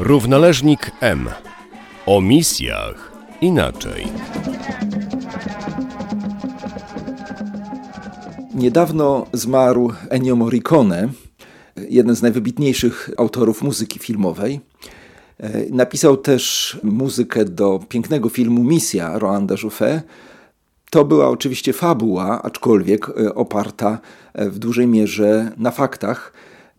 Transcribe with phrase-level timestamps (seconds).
[0.00, 1.28] Równależnik M.
[2.06, 4.06] O misjach inaczej.
[8.54, 11.08] Niedawno zmarł Ennio Morricone,
[11.76, 14.60] jeden z najwybitniejszych autorów muzyki filmowej.
[15.70, 20.02] Napisał też muzykę do pięknego filmu Misja Roanda Jouffet.
[20.90, 23.98] To była oczywiście fabuła, aczkolwiek e, oparta
[24.34, 26.32] e, w dużej mierze na faktach.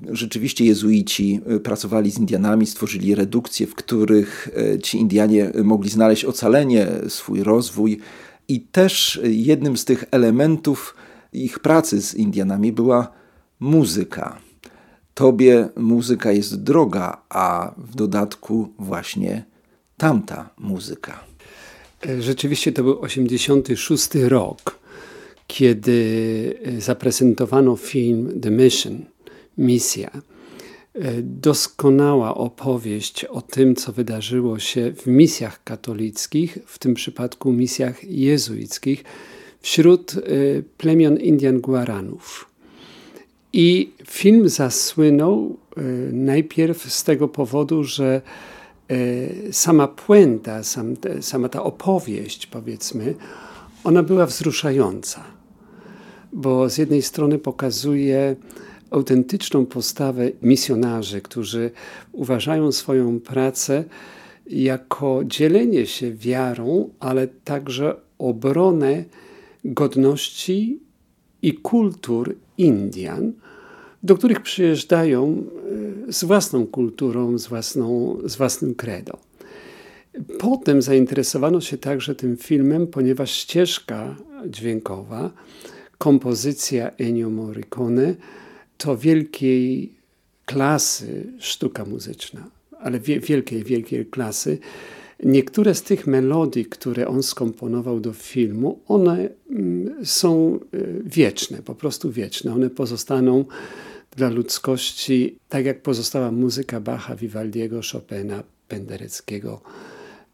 [0.10, 4.50] Rzeczywiście jezuici e, pracowali z Indianami, stworzyli redukcje, w których
[4.84, 8.00] ci Indianie mogli znaleźć ocalenie, swój rozwój.
[8.48, 10.96] I też jednym z tych elementów
[11.34, 13.12] ich pracy z Indianami była
[13.60, 14.38] muzyka.
[15.14, 19.46] Tobie muzyka jest droga, a w dodatku właśnie
[19.98, 21.24] tamta muzyka.
[22.20, 24.80] Rzeczywiście to był 86 rok,
[25.48, 29.06] kiedy zaprezentowano film The Mission,
[29.58, 30.12] Misja.
[31.24, 39.04] Doskonała opowieść o tym, co wydarzyło się w misjach katolickich, w tym przypadku misjach jezuickich,
[39.62, 42.50] wśród y, plemion Indian Guaranów.
[43.54, 45.82] I film zasłynął y,
[46.14, 48.22] najpierw z tego powodu, że
[49.52, 53.16] sama puenta, sam, sama ta opowieść, powiedzmy,
[53.84, 55.24] ona była wzruszająca,
[56.34, 58.36] bo z jednej strony pokazuje
[58.92, 61.72] autentyczną postawę misjonarzy, którzy
[62.12, 63.84] uważają swoją pracę
[64.48, 69.04] jako dzielenie się wiarą, ale także obronę
[69.66, 70.80] godności
[71.42, 73.34] i kultur Indian,
[74.04, 75.44] do których przyjeżdżają
[76.08, 79.18] e, z własną kulturą, z, własną, z własnym credo.
[80.40, 84.16] Potem zainteresowano się także tym filmem, ponieważ ścieżka
[84.48, 85.32] dźwiękowa,
[85.98, 88.16] kompozycja Ennio Morricone
[88.82, 89.94] to wielkiej
[90.46, 94.58] klasy sztuka muzyczna, ale wielkiej, wielkiej klasy.
[95.24, 101.76] Niektóre z tych melodii, które on skomponował do filmu, one mm, są y, wieczne, po
[101.76, 102.54] prostu wieczne.
[102.54, 103.46] One pozostaną
[104.18, 109.62] dla ludzkości, tak jak pozostała muzyka Bacha, Vivaldiego, Chopina, Pendereckiego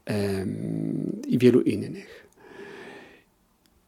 [0.09, 2.27] um, i wielu innych.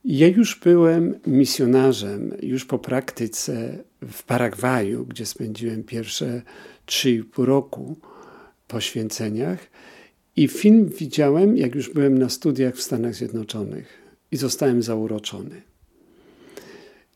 [0.05, 6.41] Ja już byłem misjonarzem, już po praktyce w Paragwaju, gdzie spędziłem pierwsze
[6.87, 7.95] 3,5 roku
[8.67, 9.59] po święceniach.
[10.35, 13.87] I film widziałem, jak już byłem na studiach w Stanach Zjednoczonych
[14.31, 15.61] i zostałem zauroczony.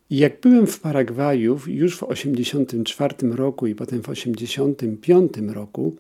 [0.10, 5.96] Jak byłem w Paragwaju już w 1984 roku i potem w 1985 roku,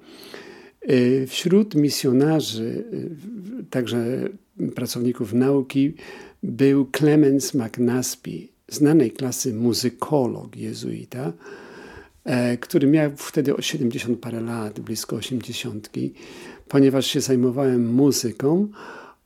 [0.89, 2.83] y, wśród misjonarzy,
[3.61, 4.29] y, także
[4.75, 5.93] pracowników nauki,
[6.43, 11.33] był Clemens McNasby, znanej klasy muzykolog jezuita,
[12.23, 15.89] e, który miał wtedy 70 parę lat, blisko 80
[16.67, 18.67] ponieważ się zajmowałem muzyką,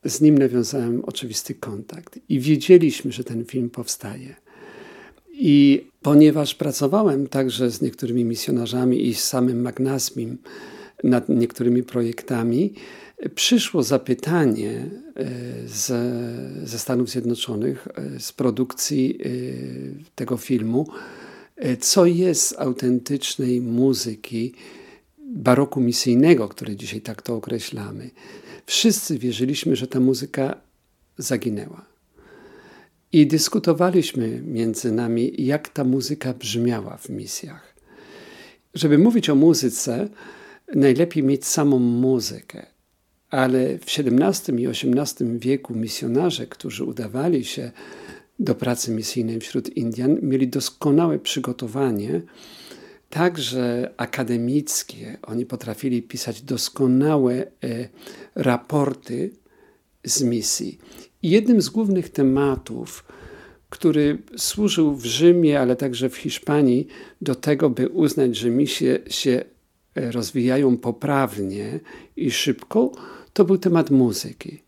[0.05, 4.35] z nim nawiązałem oczywisty kontakt i wiedzieliśmy, że ten film powstaje.
[5.31, 10.37] I ponieważ pracowałem także z niektórymi misjonarzami i z samym Magnasmim
[11.03, 12.73] nad niektórymi projektami,
[13.35, 15.25] przyszło zapytanie e,
[15.67, 15.85] z,
[16.69, 19.29] ze Stanów Zjednoczonych, e, z produkcji e,
[20.15, 20.87] tego filmu,
[21.79, 24.53] co jest autentycznej muzyki
[25.19, 28.09] baroku misyjnego, który dzisiaj tak to określamy,
[28.65, 30.61] wszyscy wierzyliśmy, że ta muzyka
[31.17, 31.85] zaginęła.
[33.11, 37.75] I dyskutowaliśmy między nami, jak ta muzyka brzmiała w misjach.
[38.73, 40.09] Żeby mówić o muzyce,
[40.75, 42.76] najlepiej mieć samą muzykę.
[43.29, 47.71] Ale w XVII i XVIII wieku misjonarze, którzy udawali się
[48.39, 52.21] do pracy misyjnej wśród Indian, mieli doskonałe przygotowanie
[53.09, 55.17] także akademickie.
[55.21, 57.47] Oni potrafili pisać doskonałe e,
[58.35, 59.31] raporty
[60.03, 60.79] z misji.
[61.21, 63.05] I jednym z głównych tematów,
[63.69, 66.87] który służył w Rzymie, ale także w Hiszpanii,
[67.21, 69.43] do tego, by uznać, że misje się
[69.95, 71.79] e, rozwijają poprawnie
[72.15, 72.91] i szybko,
[73.37, 74.63] to był temat muzyki.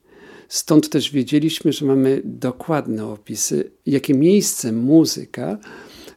[0.48, 5.57] Stąd też wiedzieliśmy, że mamy dokładne opisy, jakie miejsce muzyka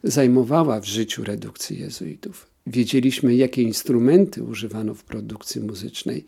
[0.03, 2.47] zajmowała w życiu redukcji jezuitów.
[2.67, 6.25] Wiedzieliśmy, jakie instrumenty używano w produkcji muzycznej,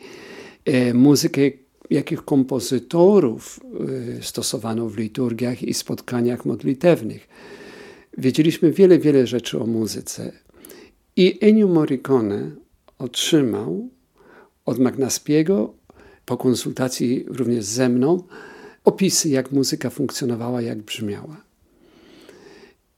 [0.66, 1.42] e, muzykę,
[1.90, 3.60] jakich kompozytorów
[4.20, 7.28] e, stosowano w liturgiach i spotkaniach modlitewnych.
[8.18, 10.32] Wiedzieliśmy wiele, wiele rzeczy o muzyce.
[11.16, 12.52] I Ennio Morricone
[12.98, 13.90] otrzymał
[14.66, 15.85] od Magnaspiego,
[16.26, 18.24] po konsultacji również ze mną,
[18.84, 21.38] opisy, jak muzyka funkcjonowała, jak brzmiała.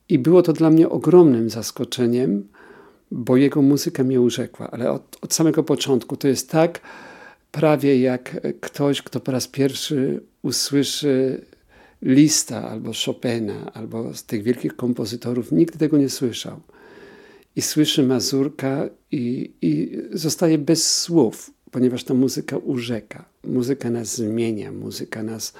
[0.10, 2.48] I było to dla mnie ogromnym zaskoczeniem,
[3.12, 6.82] bo jego muzyka mnie urzekła, ale od, od samego początku to jest tak
[7.52, 11.46] prawie jak ktoś, kto po raz pierwszy usłyszy
[12.02, 16.60] Lista albo Chopina, albo z tych wielkich kompozytorów, nigdy tego nie słyszał.
[17.56, 23.26] I słyszy Mazurka i, i zostaje bez słów, ponieważ ta muzyka urzeka.
[23.44, 25.54] Muzyka nas zmienia, muzyka nas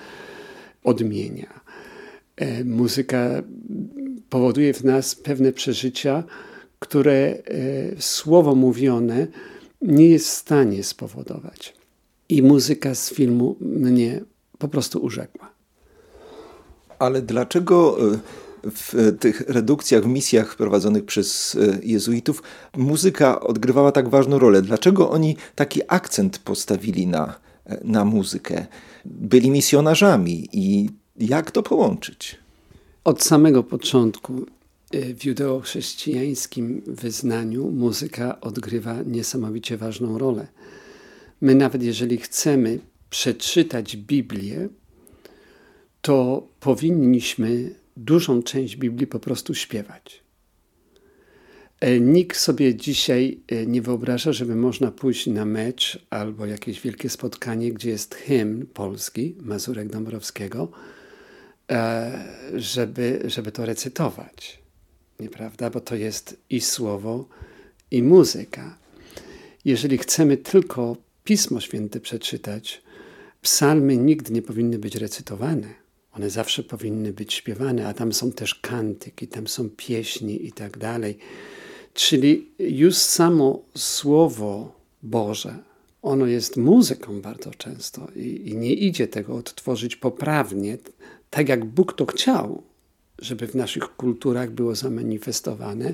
[0.84, 1.60] odmienia.
[2.36, 3.44] E, muzyka
[4.30, 6.24] powoduje w nas pewne przeżycia,
[6.80, 7.38] które e,
[8.00, 9.28] słowo mówione
[9.82, 11.74] nie jest w stanie spowodować.
[12.30, 14.22] I muzyka z filmu mnie
[14.58, 15.52] po prostu urzekła.
[17.00, 18.20] Ale dlaczego e,
[18.72, 22.44] w tych redukcjach, w misjach prowadzonych przez e, jezuitów
[22.78, 24.62] muzyka odgrywała tak ważną rolę?
[24.62, 27.40] Dlaczego oni taki akcent postawili na,
[27.84, 28.66] na muzykę?
[29.06, 32.38] Byli misjonarzami i jak to połączyć?
[33.04, 34.46] Od samego początku
[34.92, 40.48] e, w judeochrześcijańskim wyznaniu muzyka odgrywa niesamowicie ważną rolę.
[41.42, 42.80] My nawet jeżeli chcemy
[43.10, 44.70] przeczytać Biblię,
[46.02, 50.24] to powinniśmy dużą część Biblii po prostu śpiewać.
[51.80, 57.10] E, nikt sobie dzisiaj e, nie wyobraża, żeby można pójść na mecz albo jakieś wielkie
[57.10, 60.72] spotkanie, gdzie jest hymn polski Mazurek Dąbrowskiego,
[61.72, 64.60] e, żeby, żeby to recytować.
[65.20, 65.70] Nieprawda?
[65.70, 67.28] Bo to jest i słowo,
[67.92, 68.78] i muzyka.
[69.66, 72.82] Jeżeli chcemy tylko Pismo Święte przeczytać,
[73.42, 75.87] psalmy nigdy nie powinny być recytowane.
[76.18, 80.78] One zawsze powinny być śpiewane, a tam są też kantyki, tam są pieśni i tak
[80.78, 81.18] dalej.
[81.94, 85.58] Czyli już samo Słowo Boże,
[86.02, 90.78] ono jest muzyką bardzo często i, i nie idzie tego odtworzyć poprawnie,
[91.30, 92.64] tak jak Bóg to chciał,
[93.20, 95.94] żeby w naszych kulturach było zamanifestowane,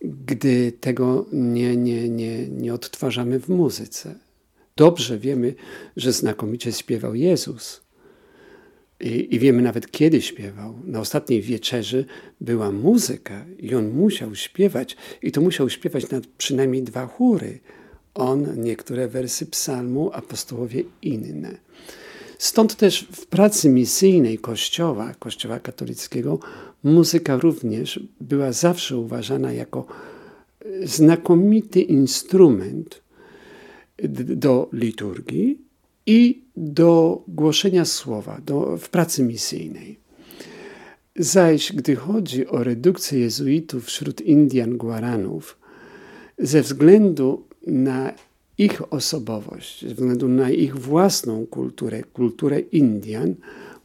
[0.00, 4.14] gdy tego nie, nie, nie, nie odtwarzamy w muzyce.
[4.76, 5.54] Dobrze wiemy,
[5.96, 7.85] że znakomicie śpiewał Jezus.
[9.00, 10.74] I, I, wiemy nawet kiedy śpiewał.
[10.84, 12.04] Na ostatniej wieczerzy
[12.40, 14.96] była muzyka i on musiał śpiewać.
[15.22, 17.58] I to musiał śpiewać na przynajmniej dwa chóry.
[18.14, 21.58] On niektóre wersy psalmu, apostołowie inne.
[22.38, 26.38] Stąd też w pracy misyjnej Kościoła, Kościoła katolickiego,
[26.84, 29.86] muzyka również była zawsze uważana jako
[30.84, 33.02] znakomity instrument
[34.08, 35.65] do liturgii
[36.06, 39.98] i do głoszenia słowa do, w pracy misyjnej.
[41.16, 45.58] Zaś gdy chodzi o redukcję jezuitów wśród Indian Guaranów,
[46.38, 48.12] ze względu na
[48.58, 53.34] ich osobowość, ze względu na ich własną kulturę, kulturę Indian,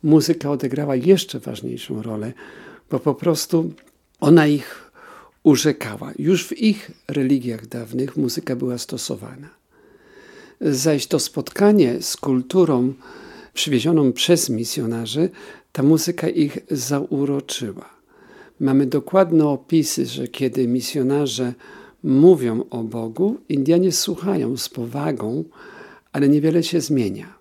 [0.03, 2.33] muzyka odegrała jeszcze ważniejszą rolę,
[2.89, 3.73] bo po prostu
[4.19, 4.91] ona ich
[5.43, 6.11] urzekała.
[6.19, 9.60] Już w ich religiach dawnych muzyka była stosowana
[10.61, 12.93] zaś to spotkanie z kulturą
[13.53, 15.29] przywiezioną przez misjonarzy,
[15.71, 17.89] ta muzyka ich zauroczyła.
[18.59, 21.53] Mamy dokładne opisy, że kiedy misjonarze
[22.03, 25.43] mówią o Bogu, Indianie słuchają z powagą,
[26.11, 27.33] ale niewiele się zmienia.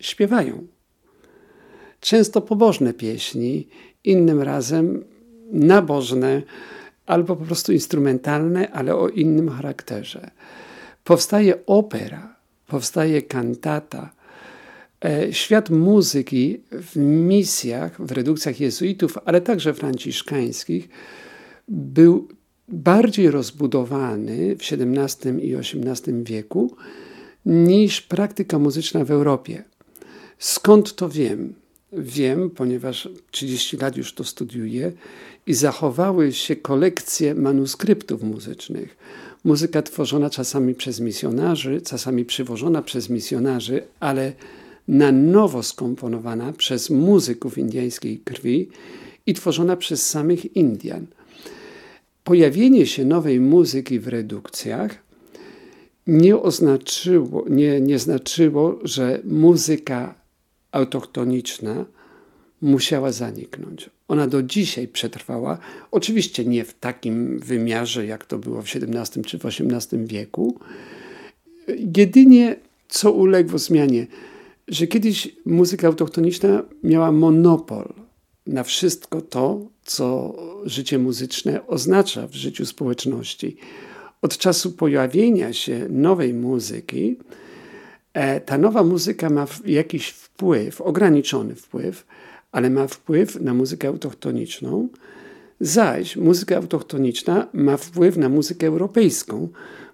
[0.00, 0.66] śpiewają.
[2.00, 3.68] Często pobożne pieśni,
[4.04, 5.04] innym razem
[5.52, 6.42] nabożne
[7.06, 10.30] albo po prostu instrumentalne, ale o innym charakterze.
[11.04, 14.10] Powstaje opera, powstaje kantata,
[15.30, 20.88] świat muzyki w misjach, w redukcjach jezuitów, ale także franciszkańskich
[21.68, 22.28] był
[22.68, 26.76] bardziej rozbudowany w XVII i XVIII wieku
[27.46, 29.64] niż praktyka muzyczna w Europie.
[30.38, 31.54] Skąd to wiem?
[31.92, 34.92] Wiem, ponieważ 30 lat już to studiuję
[35.46, 38.96] i zachowały się kolekcje manuskryptów muzycznych.
[39.44, 44.32] Muzyka tworzona czasami przez misjonarzy, czasami przywożona przez misjonarzy, ale
[44.88, 48.68] na nowo skomponowana przez muzyków indyjskiej krwi
[49.26, 51.06] i tworzona przez samych Indian.
[52.24, 54.98] Pojawienie się nowej muzyki w redukcjach
[56.06, 60.14] nie oznaczyło, nie, nie znaczyło, że muzyka
[60.72, 61.84] autochtoniczna
[62.62, 63.90] musiała zaniknąć.
[64.08, 65.58] Ona do dzisiaj przetrwała,
[65.90, 70.58] oczywiście nie w takim wymiarze, jak to było w XVII czy w XVIII wieku.
[71.96, 72.56] Jedynie
[72.88, 74.06] co uległo zmianie,
[74.68, 77.92] że kiedyś muzyka autochtoniczna miała monopol
[78.46, 83.56] na wszystko to, co życie muzyczne oznacza w życiu społeczności.
[84.22, 87.16] Od czasu pojawienia się nowej muzyki,
[88.12, 92.06] e, ta nowa muzyka ma jakiś wpływ, ograniczony wpływ,
[92.52, 94.88] ale ma wpływ na muzykę autochtoniczną,
[95.60, 99.48] zaś muzyka autochtoniczna ma wpływ na muzykę europejską,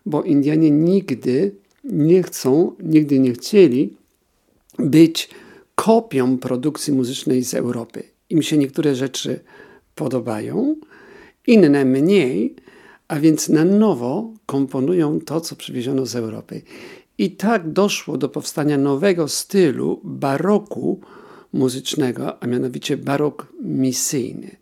[0.06, 3.97] bo Indianie nigdy nie chcą, nigdy nie chcieli
[4.78, 5.30] być
[5.74, 8.02] kopią produkcji muzycznej z Europy.
[8.30, 9.40] Im się niektóre rzeczy
[9.94, 10.76] podobają,
[11.46, 12.54] inne mniej,
[13.08, 16.62] a więc na nowo komponują to, co przywieziono z Europy.
[17.18, 21.00] I tak doszło do powstania nowego stylu baroku
[21.52, 24.56] muzycznego, a mianowicie barok misyjny.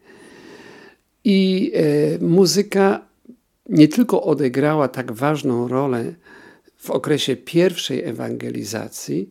[1.25, 3.06] I e, muzyka
[3.68, 6.14] nie tylko odegrała tak ważną rolę
[6.76, 9.30] w okresie pierwszej ewangelizacji,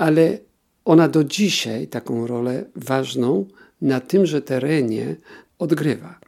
[0.00, 0.38] ale
[0.84, 3.46] ona do dzisiaj taką rolę ważną
[3.82, 5.16] na tymże terenie
[5.58, 6.20] odgrywa.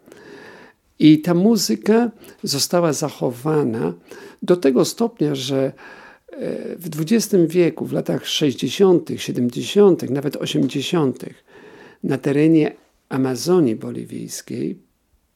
[0.99, 2.11] I ta muzyka
[2.43, 3.95] została zachowana
[4.43, 5.73] do tego stopnia, że e,
[6.77, 11.25] w XX wieku, w latach 60., 70., nawet 80.,
[12.05, 12.73] na terenie
[13.09, 14.79] Amazonii Boliwijskiej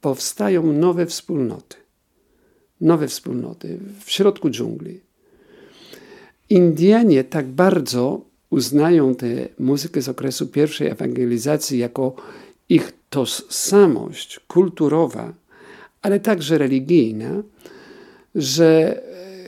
[0.00, 1.76] powstają nowe wspólnoty.
[2.80, 5.06] Nowe wspólnoty w środku dżungli.
[6.50, 9.26] Indianie tak bardzo uznają tę
[9.58, 12.14] muzykę z okresu pierwszej ewangelizacji jako
[12.68, 15.34] ich tożsamość kulturowa,
[16.02, 17.42] ale także religijna,
[18.34, 19.02] że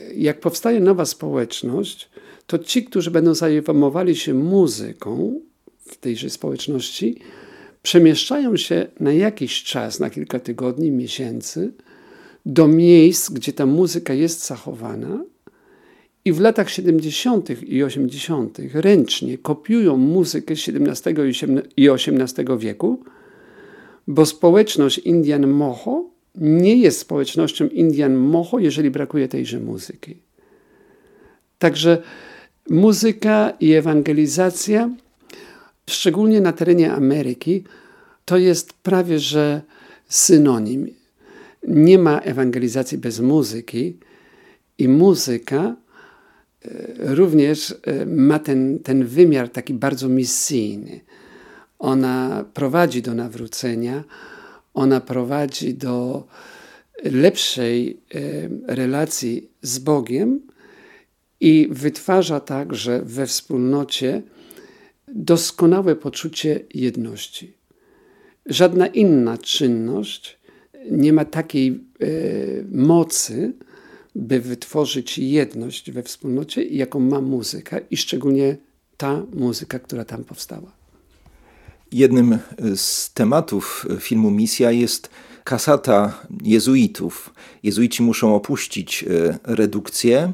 [0.09, 2.09] e, jak powstaje nowa społeczność,
[2.47, 5.39] to ci, którzy będą zajmowali się muzyką
[5.79, 7.19] w tejże społeczności,
[7.83, 11.73] przemieszczają się na jakiś czas, na kilka tygodni, miesięcy,
[12.45, 15.23] do miejsc, gdzie ta muzyka jest zachowana
[16.25, 17.63] i w latach 70.
[17.63, 18.57] i 80.
[18.73, 21.13] ręcznie kopiują muzykę XVII
[21.77, 23.03] i XVIII wieku,
[24.07, 30.15] bo społeczność Indian Moho nie jest społecznością Indian Moho, jeżeli brakuje tejże muzyki.
[31.59, 32.01] Także
[32.69, 34.89] muzyka i ewangelizacja,
[35.89, 37.63] szczególnie na terenie Ameryki,
[38.25, 39.61] to jest prawie że
[40.07, 40.87] synonim.
[41.67, 43.97] Nie ma ewangelizacji bez muzyki
[44.77, 45.75] i muzyka
[46.97, 51.01] również e, ma ten, ten wymiar taki bardzo misyjny.
[51.79, 54.03] Ona prowadzi do nawrócenia,
[54.73, 56.27] ona prowadzi do
[57.03, 60.41] lepszej e, relacji z Bogiem
[61.39, 64.21] i wytwarza także we wspólnocie
[65.07, 67.53] doskonałe poczucie jedności.
[68.45, 70.39] Żadna inna czynność
[70.91, 71.83] nie ma takiej
[72.71, 73.53] mocy,
[74.19, 78.57] by wytworzyć jedność we wspólnocie, jaką ma muzyka i szczególnie
[78.97, 80.71] ta muzyka, która tam powstała.
[81.91, 82.37] Jednym
[82.75, 85.09] z tematów filmu Misja jest
[85.43, 87.33] kasata jezuitów.
[87.63, 90.33] Jezuici muszą opuścić e, redukcję.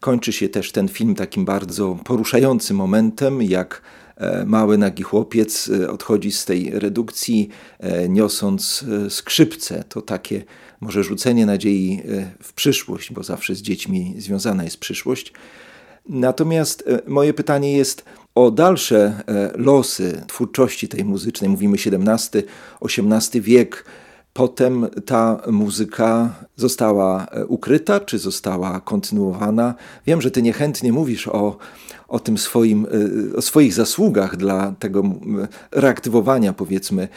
[0.00, 3.82] Kończy się też ten film takim bardzo poruszającym momentem, jak
[4.16, 7.48] e, mały nagi chłopiec e, odchodzi z tej redukcji,
[8.08, 9.84] niosąc skrzypce.
[9.88, 10.44] To takie
[10.82, 15.32] może rzucenie nadziei e, w przyszłość, bo zawsze z dziećmi związana jest przyszłość.
[16.08, 21.50] Natomiast e, moje pytanie jest o dalsze e, losy twórczości tej muzycznej.
[21.50, 22.42] Mówimy XVII,
[22.82, 23.84] XVIII wiek.
[24.32, 29.74] Potem ta muzyka została ukryta, czy została kontynuowana.
[30.06, 31.56] Wiem, że ty niechętnie mówisz o,
[32.08, 32.86] o tym swoim,
[33.36, 35.02] o swoich zasługach dla tego
[35.70, 37.08] reaktywowania, powiedzmy,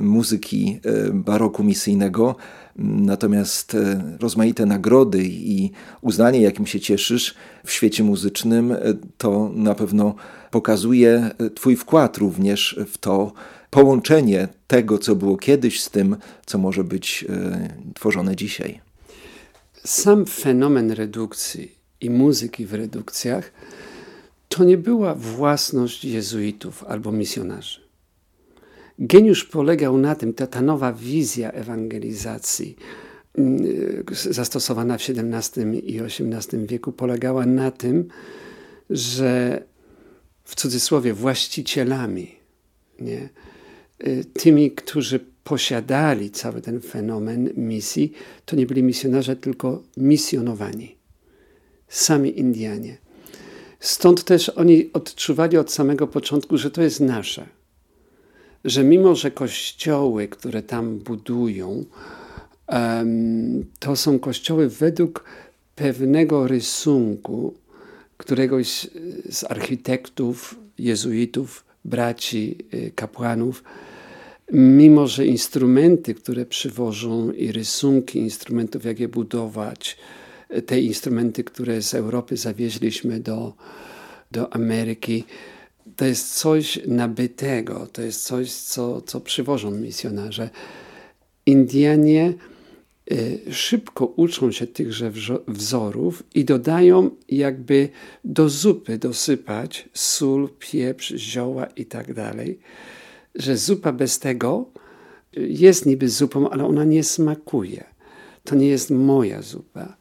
[0.00, 0.80] muzyki
[1.12, 2.36] baroku misyjnego.
[2.76, 3.76] Natomiast
[4.20, 8.76] rozmaite nagrody i uznanie, jakim się cieszysz w świecie muzycznym,
[9.18, 10.14] to na pewno
[10.50, 13.32] pokazuje Twój wkład również w to,
[13.72, 18.80] połączenie tego, co było kiedyś, z tym, co może być e, tworzone dzisiaj.
[19.84, 23.52] Sam fenomen redukcji i muzyki w redukcjach
[24.48, 27.81] to nie była własność jezuitów albo misjonarzy.
[29.02, 32.76] Geniusz polegał na tym, ta, ta nowa wizja ewangelizacji
[33.38, 33.64] mm,
[34.30, 38.08] zastosowana w XVII i XVIII wieku polegała na tym,
[38.90, 39.62] że
[40.44, 42.34] w cudzysłowie właścicielami
[43.00, 43.28] nie,
[44.06, 48.12] Y, tymi, którzy posiadali cały ten fenomen misji,
[48.44, 50.96] to nie byli misjonarze, tylko misjonowani.
[51.88, 52.96] Sami Indianie.
[53.80, 57.46] Stąd też oni odczuwali od samego początku, że to jest nasze.
[58.64, 61.84] Że mimo, że kościoły, które tam budują,
[63.78, 65.24] to są kościoły według
[65.74, 67.54] pewnego rysunku
[68.16, 68.86] któregoś
[69.30, 73.64] z architektów, jezuitów, braci, y, kapłanów,
[74.52, 79.96] mimo że instrumenty, które przywożą i rysunki instrumentów, jak je budować,
[80.66, 83.52] te instrumenty, które z Europy zawieźliśmy do,
[84.32, 85.24] do Ameryki,
[86.02, 90.50] to jest coś nabytego, to jest coś, co, co przywożą misjonarze.
[91.46, 92.34] Indianie
[93.12, 95.12] y, szybko uczą się tychże
[95.48, 97.88] wzorów i dodają jakby
[98.24, 102.58] do zupy dosypać sól, pieprz, zioła i tak dalej
[103.34, 104.66] że zupa bez tego
[105.36, 107.84] jest niby zupą, ale ona nie smakuje.
[108.44, 109.96] To nie jest moja zupa.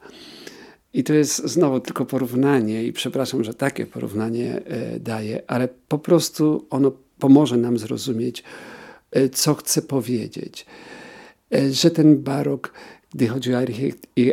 [0.93, 5.99] I to jest znowu tylko porównanie, i przepraszam, że takie porównanie e, daję, ale po
[5.99, 8.43] prostu ono pomoże nam zrozumieć,
[9.11, 10.65] e, co chcę powiedzieć.
[11.53, 12.73] E, że ten barok,
[13.13, 13.57] gdy chodzi o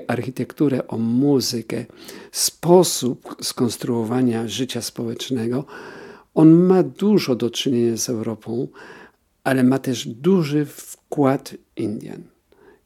[0.08, 1.84] architekturę, o muzykę,
[2.32, 5.64] sposób skonstruowania życia społecznego,
[6.34, 8.68] on ma dużo do czynienia z Europą,
[9.44, 12.22] ale ma też duży wkład Indian.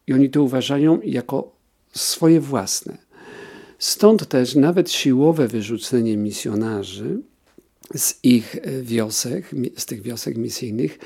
[0.06, 1.56] I oni to uważają jako
[1.92, 3.11] swoje własne.
[3.82, 7.20] Stąd też nawet siłowe wyrzucenie misjonarzy
[7.94, 10.98] z ich wiosek, z tych wiosek misyjnych,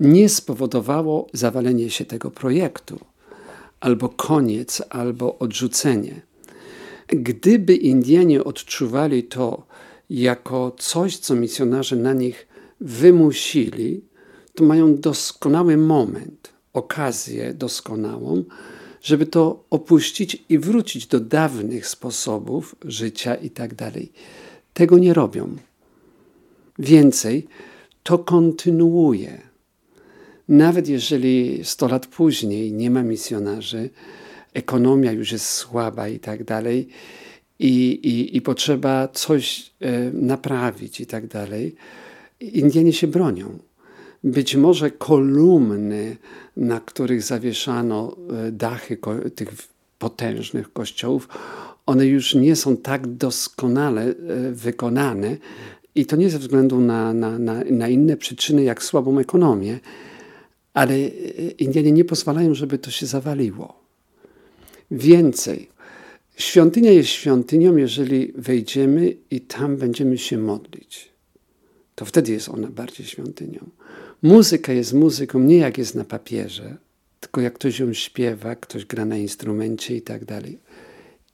[0.00, 2.98] nie spowodowało zawalenie się tego projektu,
[3.80, 6.20] albo koniec, albo odrzucenie.
[7.06, 9.66] Gdyby Indianie odczuwali to
[10.10, 12.46] jako coś, co misjonarze na nich
[12.80, 14.00] wymusili,
[14.54, 18.44] to mają doskonały moment, okazję doskonałą,
[19.02, 24.12] żeby to opuścić i wrócić do dawnych sposobów życia i tak dalej.
[24.74, 25.56] Tego nie robią.
[26.78, 27.46] Więcej,
[28.02, 29.40] to kontynuuje.
[30.48, 33.90] Nawet jeżeli 100 lat później nie ma misjonarzy,
[34.54, 36.88] ekonomia już jest słaba i tak dalej,
[37.58, 41.74] i, i, i potrzeba coś e, naprawić i tak dalej,
[42.40, 43.58] Indianie się bronią.
[44.24, 46.16] Być może kolumny,
[46.56, 48.98] na których zawieszano e, dachy
[49.34, 49.48] tych
[49.98, 51.28] potężnych kościołów,
[51.86, 54.14] one już nie są tak doskonale e,
[54.52, 55.36] wykonane
[55.94, 59.80] i to nie ze względu na, na, na, na inne przyczyny, jak słabą ekonomię,
[60.74, 61.00] ale
[61.58, 63.78] Indianie nie pozwalają, żeby to się zawaliło.
[64.90, 65.68] Więcej,
[66.38, 71.08] Świątynia jest świątynią, jeżeli wejdziemy i tam będziemy się modlić.
[71.94, 73.70] To wtedy jest ona bardziej świątynią.
[74.22, 76.76] Muzyka jest muzyką nie jak jest na papierze,
[77.20, 80.58] tylko jak ktoś ją śpiewa, ktoś gra na instrumencie i tak dalej.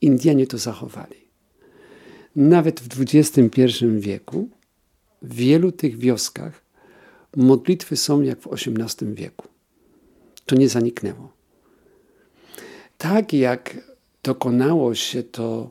[0.00, 1.16] Indianie to zachowali.
[2.36, 3.68] Nawet w XXI
[3.98, 4.48] wieku
[5.22, 6.64] w wielu tych wioskach
[7.36, 9.48] modlitwy są jak w XVIII wieku.
[10.46, 11.32] To nie zaniknęło.
[12.98, 13.76] Tak jak
[14.22, 15.70] dokonało się to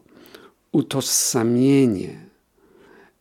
[0.71, 2.19] utożsamienie,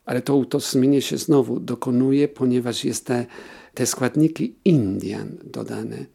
[0.05, 3.27] ale to utożsamienie się znowu dokonuje, ponieważ jest te,
[3.75, 6.07] te składniki Indian dodane.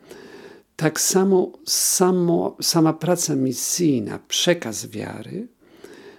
[0.76, 5.48] Tak samo, samo sama praca misyjna, przekaz wiary,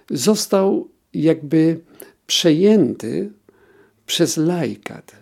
[0.09, 1.79] został jakby
[2.27, 3.31] przejęty
[4.05, 5.15] przez laikat,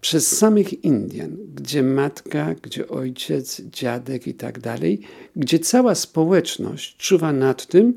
[0.00, 5.00] przez samych Indian, gdzie matka, gdzie ojciec, dziadek i tak dalej,
[5.36, 7.94] gdzie cała społeczność czuwa nad tym,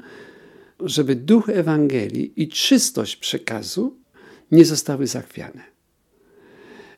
[0.79, 3.97] żeby duch Ewangelii i czystość przekazu
[4.51, 5.72] nie zostały zachwiane.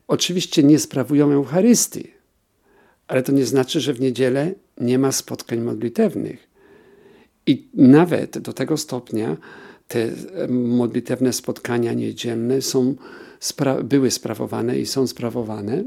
[0.07, 2.11] Oczywiście nie sprawują Eucharystii,
[3.07, 6.47] ale to nie znaczy, że w niedzielę nie ma spotkań modlitewnych.
[7.47, 9.37] I nawet do tego stopnia
[9.87, 10.11] te
[10.49, 12.95] modlitewne spotkania niedzielne są,
[13.39, 15.83] spra były sprawowane i są sprawowane,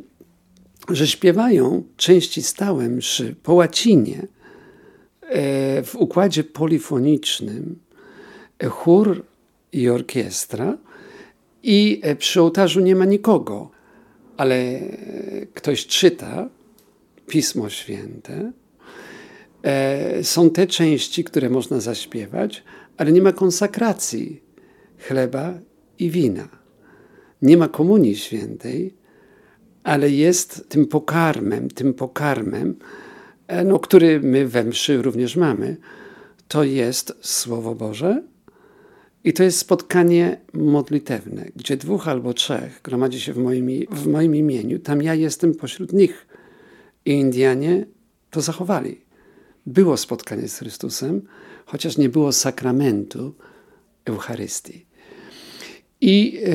[0.90, 4.26] że śpiewają części stałe mszy po łacinie
[5.22, 7.78] e, w układzie polifonicznym
[8.70, 9.24] chór
[9.72, 10.78] i orkiestra
[11.62, 13.70] i e, przy ołtarzu nie ma nikogo,
[14.38, 14.80] ale
[15.54, 16.48] ktoś czyta
[17.26, 18.52] Pismo Święte.
[19.62, 22.64] E, są te części, które można zaśpiewać,
[22.96, 24.42] ale nie ma konsekracji
[24.98, 25.54] chleba
[25.98, 26.48] i wina.
[27.42, 28.94] Nie ma komunii świętej,
[29.82, 32.76] ale jest tym pokarmem, tym pokarmem,
[33.46, 35.76] e, no, który my we mszy również mamy.
[36.48, 38.22] To jest Słowo Boże
[39.24, 44.36] i to jest spotkanie modlitewne, gdzie dwóch albo trzech gromadzi się w moim, w moim
[44.36, 44.78] imieniu.
[44.78, 46.26] Tam ja jestem pośród nich.
[47.04, 47.86] I Indianie
[48.30, 49.00] to zachowali.
[49.66, 51.22] Było spotkanie z Chrystusem,
[51.66, 53.34] chociaż nie było sakramentu
[54.04, 54.86] Eucharystii.
[56.00, 56.50] I e,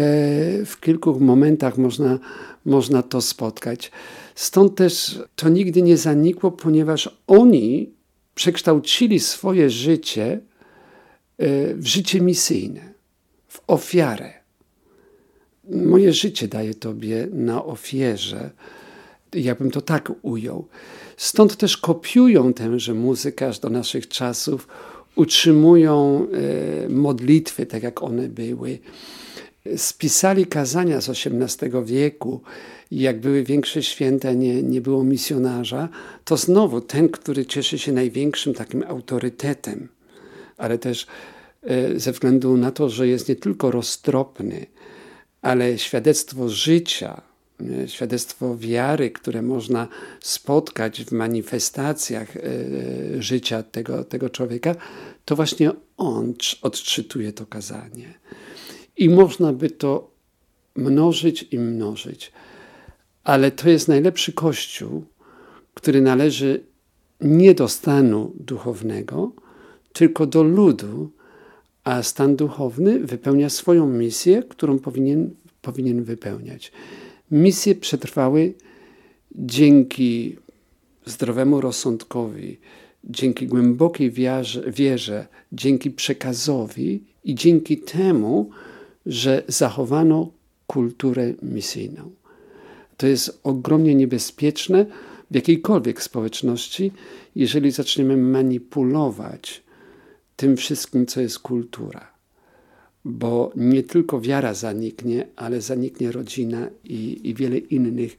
[0.65, 2.19] w kilku momentach można,
[2.65, 3.91] można to spotkać.
[4.35, 7.93] Stąd też to nigdy nie zanikło, ponieważ oni
[8.35, 10.39] przekształcili swoje życie
[11.75, 12.93] w życie misyjne,
[13.47, 14.33] w ofiarę.
[15.69, 18.49] Moje życie daję Tobie na ofierze.
[19.33, 20.67] Ja bym to tak ujął.
[21.17, 24.67] Stąd też kopiują tenże muzykę do naszych czasów,
[25.15, 26.27] utrzymują
[26.85, 28.79] e, modlitwy tak, jak one były
[29.75, 32.41] spisali kazania z XVIII wieku
[32.93, 35.89] jak były większe święta, nie, nie było misjonarza,
[36.25, 39.87] to znowu ten, który cieszy się największym takim autorytetem,
[40.57, 41.07] ale też e,
[41.95, 44.65] ze względu na to, że jest nie tylko roztropny,
[45.41, 47.21] ale świadectwo życia,
[47.87, 49.87] świadectwo wiary, które można
[50.19, 52.41] spotkać w manifestacjach e,
[53.21, 54.75] życia tego, tego człowieka,
[55.25, 58.13] to właśnie on odczytuje to kazanie.
[58.97, 60.11] I można by to
[60.75, 62.31] mnożyć i mnożyć.
[63.23, 65.05] Ale to jest najlepszy kościół,
[65.73, 66.63] który należy
[67.21, 69.31] nie do stanu duchownego,
[69.93, 71.11] tylko do ludu,
[71.83, 75.29] a stan duchowny wypełnia swoją misję, którą powinien,
[75.61, 76.71] powinien wypełniać.
[77.31, 78.53] Misje przetrwały
[79.35, 80.37] dzięki
[81.05, 82.59] zdrowemu rozsądkowi,
[83.03, 88.49] dzięki głębokiej wierze, wierze, dzięki przekazowi i dzięki temu,
[89.05, 90.31] że zachowano
[90.67, 92.11] kulturę misyjną.
[92.97, 94.85] To jest ogromnie niebezpieczne
[95.31, 96.91] w jakiejkolwiek społeczności,
[97.35, 99.62] jeżeli zaczniemy manipulować
[100.35, 102.07] tym wszystkim, co jest kultura.
[103.05, 108.17] Bo nie tylko wiara zaniknie, ale zaniknie rodzina i, i wiele innych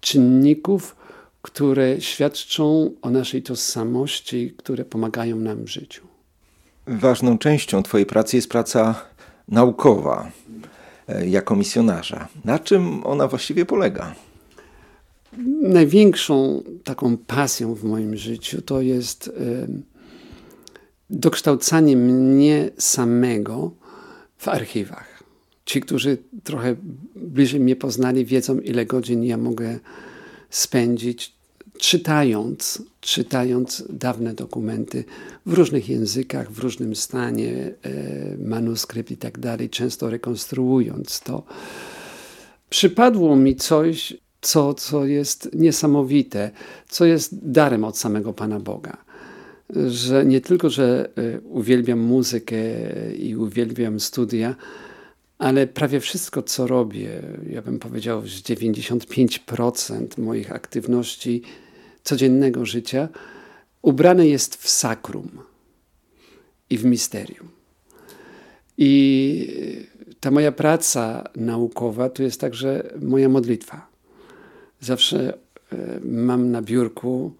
[0.00, 0.96] czynników,
[1.42, 6.06] które świadczą o naszej tożsamości, które pomagają nam w życiu.
[6.86, 8.94] Ważną częścią Twojej pracy jest praca
[9.48, 10.30] naukowa
[11.08, 12.28] e, jako misjonarza.
[12.44, 14.14] Na czym ona właściwie polega?
[15.62, 19.30] Największą taką pasją w moim życiu to jest
[21.10, 23.70] dokształcanie mnie samego
[24.36, 25.22] w archiwach.
[25.64, 26.76] Ci, którzy trochę
[27.16, 29.78] bliżej mnie poznali, wiedzą, ile godzin ja mogę
[30.50, 31.38] spędzić
[31.78, 35.04] czytając, czytając dawne dokumenty
[35.46, 41.42] w różnych językach, w różnym stanie, e, manuskrypt i tak dalej, często rekonstruując to,
[42.70, 46.50] przypadło mi coś, co, co jest niesamowite,
[46.88, 49.07] co jest darem od samego Pana Boga.
[49.88, 52.56] Że nie tylko, że e, uwielbiam muzykę
[53.16, 54.56] i uwielbiam studia,
[55.38, 61.42] ale prawie wszystko, co robię, ja bym powiedział, że 95% moich aktywności
[62.02, 63.08] codziennego życia
[63.82, 65.28] ubrane jest w sakrum
[66.70, 67.48] i w misterium.
[68.78, 69.82] I
[70.20, 73.86] ta moja praca naukowa to jest także moja modlitwa.
[74.80, 75.38] Zawsze
[75.72, 77.32] e, mam na biurku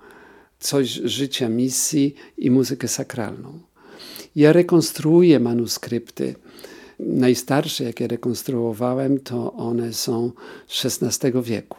[0.58, 3.58] coś życia, misji i muzykę sakralną.
[4.36, 6.34] Ja rekonstruuję manuskrypty.
[6.98, 10.32] Najstarsze, jakie rekonstruowałem, to one są
[10.66, 11.78] z XVI wieku.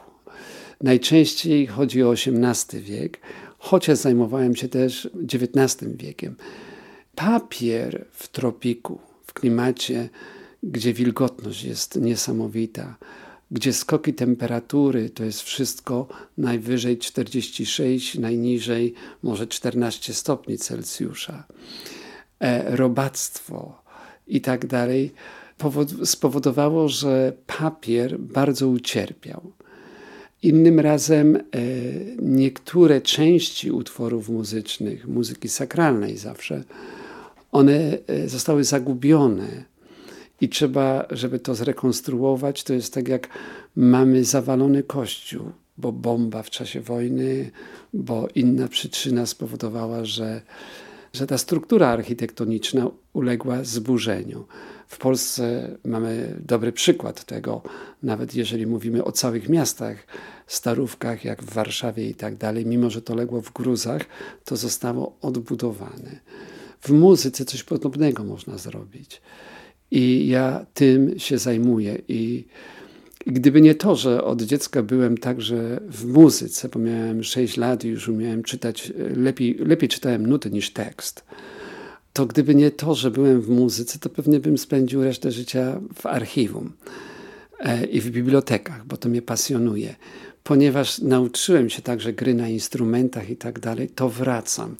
[0.81, 3.19] Najczęściej chodzi o XVIII wiek,
[3.57, 6.35] chociaż zajmowałem się też XIX wiekiem.
[7.15, 10.09] Papier w tropiku, w klimacie,
[10.63, 12.97] gdzie wilgotność jest niesamowita,
[13.51, 16.07] gdzie skoki temperatury to jest wszystko
[16.37, 21.43] najwyżej 46, najniżej może 14 stopni Celsjusza,
[22.39, 23.81] e, robactwo
[24.27, 25.13] i tak dalej,
[26.05, 29.51] spowodowało, że papier bardzo ucierpiał.
[30.43, 31.41] Innym razem e,
[32.21, 36.63] niektóre części utworów muzycznych, muzyki sakralnej zawsze,
[37.51, 39.63] one e, zostały zagubione
[40.41, 43.29] i trzeba, żeby to zrekonstruować, to jest tak jak
[43.75, 47.51] mamy zawalony kościół, bo bomba w czasie wojny,
[47.93, 50.41] bo inna przyczyna spowodowała, że,
[51.13, 54.45] że ta struktura architektoniczna uległa zburzeniu.
[54.87, 57.61] W Polsce mamy dobry przykład tego,
[58.03, 60.07] nawet jeżeli mówimy o całych miastach,
[60.47, 64.01] starówkach, jak w Warszawie i tak dalej, mimo że to legło w gruzach,
[64.45, 66.19] to zostało odbudowane.
[66.81, 69.21] W muzyce coś podobnego można zrobić.
[69.91, 72.01] I ja tym się zajmuję.
[72.07, 72.45] I
[73.25, 77.87] gdyby nie to, że od dziecka byłem także w muzyce, bo miałem 6 lat i
[77.87, 81.23] już umiałem czytać, lepiej, lepiej czytałem nuty niż tekst,
[82.13, 86.05] to gdyby nie to, że byłem w muzyce, to pewnie bym spędził resztę życia w
[86.05, 86.71] archiwum
[87.59, 89.95] e, i w bibliotekach, bo to mnie pasjonuje.
[90.43, 94.75] Ponieważ nauczyłem się także gry na instrumentach i tak dalej, to wracam.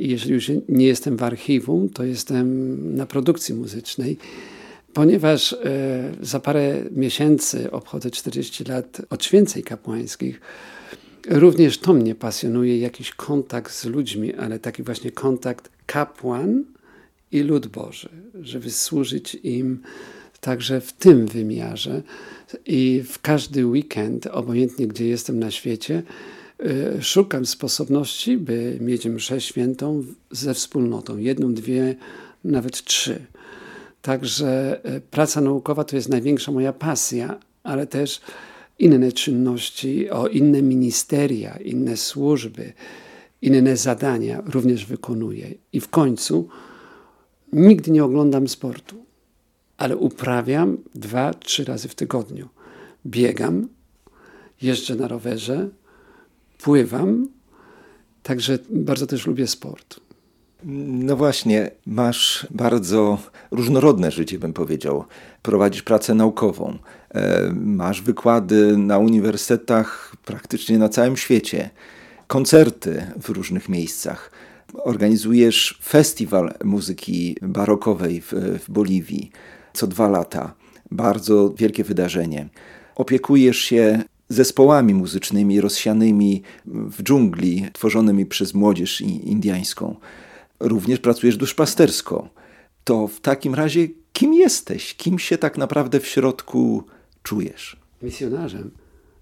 [0.00, 4.16] Jeżeli już nie jestem w archiwum, to jestem na produkcji muzycznej,
[4.92, 5.58] ponieważ e,
[6.20, 10.40] za parę miesięcy obchodzę 40 lat odświęceń kapłańskich.
[11.28, 16.64] Również to mnie pasjonuje, jakiś kontakt z ludźmi, ale taki właśnie kontakt kapłan
[17.32, 18.08] i lud Boży,
[18.42, 19.82] żeby służyć im
[20.40, 22.02] także w tym wymiarze.
[22.66, 26.02] I w każdy weekend, obojętnie gdzie jestem na świecie,
[27.00, 31.16] szukam sposobności, by mieć mszę świętą ze wspólnotą.
[31.16, 31.96] Jedną, dwie,
[32.44, 33.26] nawet trzy.
[34.02, 38.20] Także y, praca naukowa to jest największa moja pasja, ale też
[38.78, 42.72] inne czynności, o inne ministeria, inne służby,
[43.42, 45.54] inne zadania również wykonuję.
[45.72, 46.48] I w końcu
[47.52, 48.96] nigdy nie oglądam sportu,
[49.76, 52.48] ale uprawiam dwa, trzy razy w tygodniu.
[53.06, 53.68] Biegam,
[54.62, 55.68] jeżdżę na rowerze,
[56.62, 57.28] pływam,
[58.22, 60.00] także bardzo też lubię sport.
[60.64, 63.18] No właśnie, masz bardzo
[63.50, 65.04] różnorodne życie, bym powiedział.
[65.42, 66.78] Prowadzisz pracę naukową,
[67.10, 71.70] e, masz wykłady na uniwersytetach praktycznie na całym świecie,
[72.26, 74.30] koncerty w różnych miejscach.
[74.74, 78.32] Organizujesz festiwal muzyki barokowej w,
[78.64, 79.30] w Boliwii
[79.72, 80.54] co dwa lata.
[80.90, 82.48] Bardzo wielkie wydarzenie.
[82.96, 89.96] Opiekujesz się zespołami muzycznymi rozsianymi w dżungli, tworzonymi przez młodzież indiańską
[90.60, 92.28] również pracujesz duszpastersko.
[92.84, 94.94] To w takim razie kim jesteś?
[94.94, 96.84] Kim się tak naprawdę w środku
[97.22, 97.76] czujesz?
[98.02, 98.70] Misjonarzem.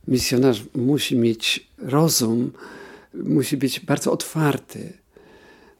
[0.08, 2.52] Misjonarz musi mieć rozum,
[3.14, 4.92] musi być bardzo otwarty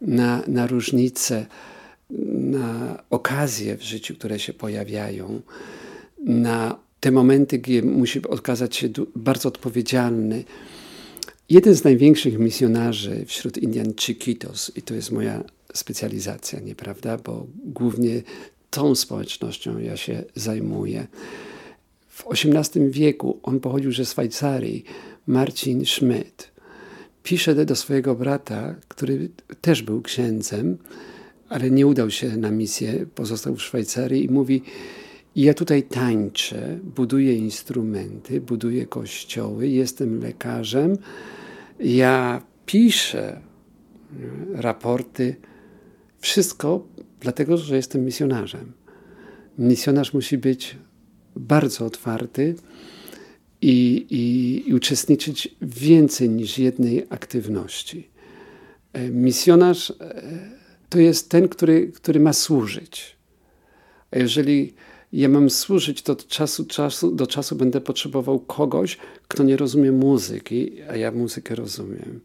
[0.01, 1.47] na, na różnice,
[2.31, 5.41] na okazje w życiu, które się pojawiają,
[6.27, 10.45] na te momenty, gdzie musi okazać się bardzo odpowiedzialny
[11.51, 18.23] Jeden z największych misjonarzy wśród Indian Chiquitos, i to jest moja specjalizacja, nieprawda, bo głównie
[18.71, 21.07] tą społecznością ja się zajmuję.
[22.09, 24.85] W XVIII wieku on pochodził ze Szwajcarii,
[25.27, 26.51] Marcin Schmidt.
[27.23, 29.29] Pisze do swojego brata, który
[29.61, 30.79] też był księdzem,
[31.49, 34.63] ale nie udał się na misję, pozostał w Szwajcarii i mówi:
[35.39, 40.97] Ja tutaj tańczę, buduję instrumenty, buduję kościoły, jestem lekarzem
[41.81, 43.41] ja piszę
[44.55, 45.37] raporty,
[46.19, 46.87] wszystko
[47.21, 48.73] dlatego, że jestem misjonarzem.
[49.59, 50.77] Misjonarz musi być
[51.37, 52.55] bardzo otwarty
[53.63, 58.09] i, i, i uczestniczyć więcej niż jednej aktywności.
[58.93, 59.95] E, misjonarz e,
[60.89, 63.17] to jest ten, który, który ma służyć.
[64.11, 64.75] A jeżeli
[65.13, 69.93] ja mam służyć, to od czasu, czasu do czasu będę potrzebował kogoś, kto nie rozumie
[69.93, 72.21] muzyki, a ja muzykę rozumiem.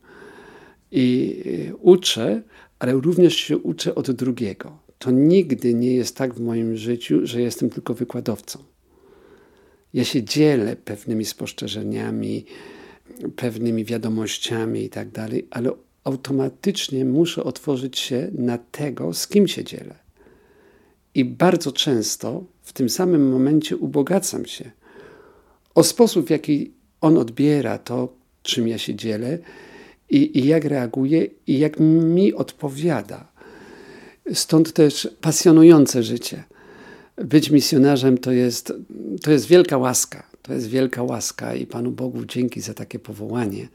[0.91, 2.43] I y, uczę,
[2.79, 4.77] ale również się uczę od drugiego.
[4.99, 8.59] To nigdy nie jest tak w moim życiu, że jestem tylko wykładowcą.
[9.93, 12.45] Ja się dzielę pewnymi spostrzeżeniami,
[13.35, 15.71] pewnymi wiadomościami i tak dalej, ale
[16.03, 20.02] automatycznie muszę otworzyć się na tego, z kim się dzielę.
[21.15, 24.71] I bardzo często w tym samym momencie ubogacam się
[25.75, 26.71] o sposób, w jaki
[27.01, 29.37] on odbiera to, czym ja się dzielę
[30.09, 33.27] i, i jak reaguje i jak mi odpowiada.
[34.33, 36.43] Stąd też pasjonujące życie.
[37.15, 38.73] Być misjonarzem to jest,
[39.21, 40.23] to jest wielka łaska.
[40.41, 43.67] To jest wielka łaska i Panu Bogu dzięki za takie powołanie,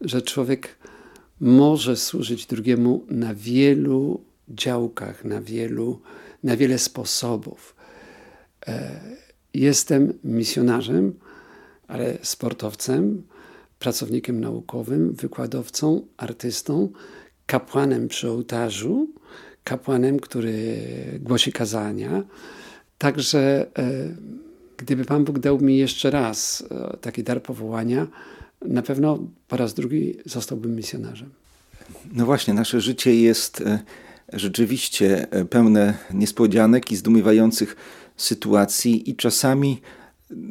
[0.00, 0.76] że człowiek
[1.40, 6.00] może służyć drugiemu na wielu działkach, na wielu,
[6.42, 7.74] na wiele sposobów.
[8.66, 9.00] E,
[9.54, 11.14] jestem misjonarzem,
[11.88, 13.22] ale sportowcem,
[13.78, 16.92] pracownikiem naukowym, wykładowcą, artystą,
[17.46, 19.08] kapłanem przy ołtarzu,
[19.64, 20.78] kapłanem, który
[21.20, 22.22] głosi kazania.
[22.98, 24.08] Także e,
[24.76, 28.06] gdyby Pan Bóg dał mi jeszcze raz e, taki dar powołania,
[28.64, 31.30] na pewno po raz drugi zostałbym misjonarzem.
[32.12, 33.62] No właśnie, nasze życie jest
[34.32, 37.76] rzeczywiście pełne niespodzianek i zdumiewających
[38.16, 39.80] sytuacji, i czasami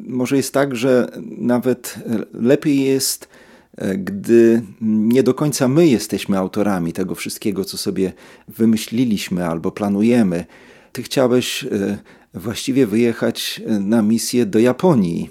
[0.08, 1.96] może jest tak, że nawet
[2.34, 3.30] lepiej jest,
[3.98, 8.13] gdy nie do końca my jesteśmy autorami tego wszystkiego, co sobie
[8.48, 10.46] wymyśliliśmy albo planujemy.
[10.91, 11.65] Ty chciałeś
[12.34, 15.30] właściwie wyjechać e, na misję do Japonii.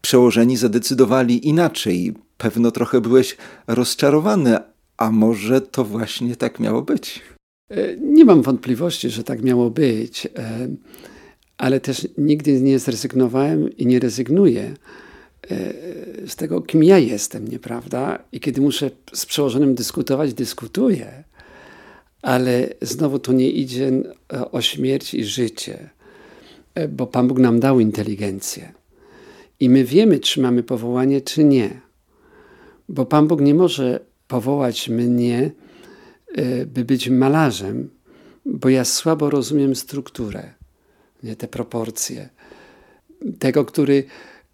[0.00, 2.14] Przełożeni zadecydowali inaczej.
[2.36, 4.58] Pewno trochę byłeś rozczarowany,
[4.96, 7.20] a może to właśnie tak miało być?
[7.70, 10.68] E, nie mam wątpliwości, że tak miało być, e,
[11.58, 14.74] ale też nigdy nie zrezygnowałem i nie rezygnuję
[16.26, 18.18] z tego, kim ja jestem, nieprawda?
[18.32, 21.24] I kiedy muszę z przełożonym dyskutować, dyskutuję,
[22.22, 23.92] ale znowu to nie idzie
[24.52, 25.90] o śmierć i życie.
[26.74, 28.72] E, bo Pan Bóg nam dał inteligencję.
[29.60, 31.80] I my wiemy, czy mamy powołanie, czy nie.
[32.88, 35.67] Bo Pan Bóg nie może powołać mnie, e,
[36.66, 37.88] by być malarzem,
[38.46, 40.54] bo ja słabo rozumiem strukturę,
[41.22, 42.28] nie te proporcje.
[43.38, 44.04] Tego, który,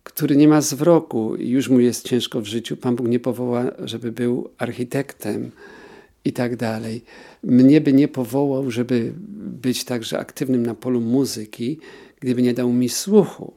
[0.03, 2.77] który nie ma zwroku i już mu jest ciężko w życiu.
[2.77, 5.51] Pan Bóg nie powoła, żeby był architektem
[6.25, 7.05] i tak dalej.
[7.43, 11.79] Mnie by nie powołał, żeby być także aktywnym na polu muzyki,
[12.21, 13.53] gdyby nie dał mi słuchu.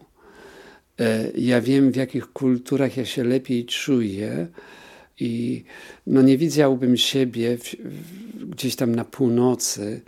[1.00, 4.48] E, ja wiem, w jakich kulturach ja się lepiej czuję
[5.20, 5.64] i
[6.08, 10.02] no nie widziałbym siebie w, w, gdzieś tam na północy.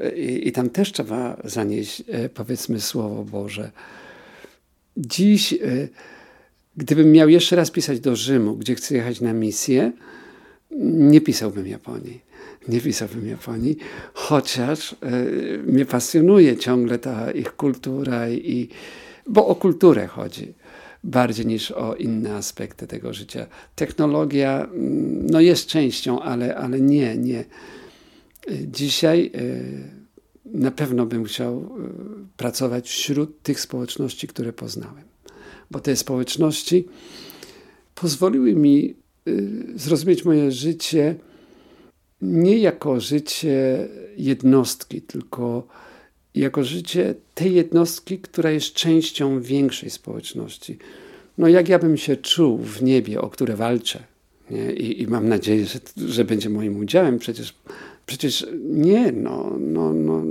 [0.00, 3.70] E, i, i tam też trzeba zanieść, e, powiedzmy, Słowo Boże.
[4.96, 5.54] Dziś,
[6.76, 9.92] gdybym miał jeszcze raz pisać do Rzymu, gdzie chcę jechać na misję,
[10.80, 12.20] nie pisałbym Japonii.
[12.68, 13.76] Nie pisałbym Japonii,
[14.14, 14.96] chociaż y,
[15.66, 18.68] mnie pasjonuje ciągle ta ich kultura i
[19.26, 20.52] bo o kulturę chodzi
[21.04, 23.46] bardziej niż o inne aspekty tego życia.
[23.76, 27.44] Technologia mm, no jest częścią, ale, ale nie, nie.
[28.66, 29.90] Dzisiaj y,
[30.44, 35.04] na pewno bym chciał y, pracować wśród tych społeczności, które poznałem,
[35.70, 36.88] bo te społeczności
[37.94, 38.94] pozwoliły mi
[39.76, 41.14] zrozumieć moje życie
[42.22, 45.66] nie jako życie jednostki, tylko
[46.34, 50.78] jako życie tej jednostki, która jest częścią większej społeczności.
[51.38, 54.02] No jak ja bym się czuł w niebie, o które walczę
[54.50, 54.72] nie?
[54.72, 57.18] I, I, mam nadzieję, że, że będzie moim udziałem.
[57.18, 57.54] Przecież,
[58.06, 60.22] przecież nie, no, no, no,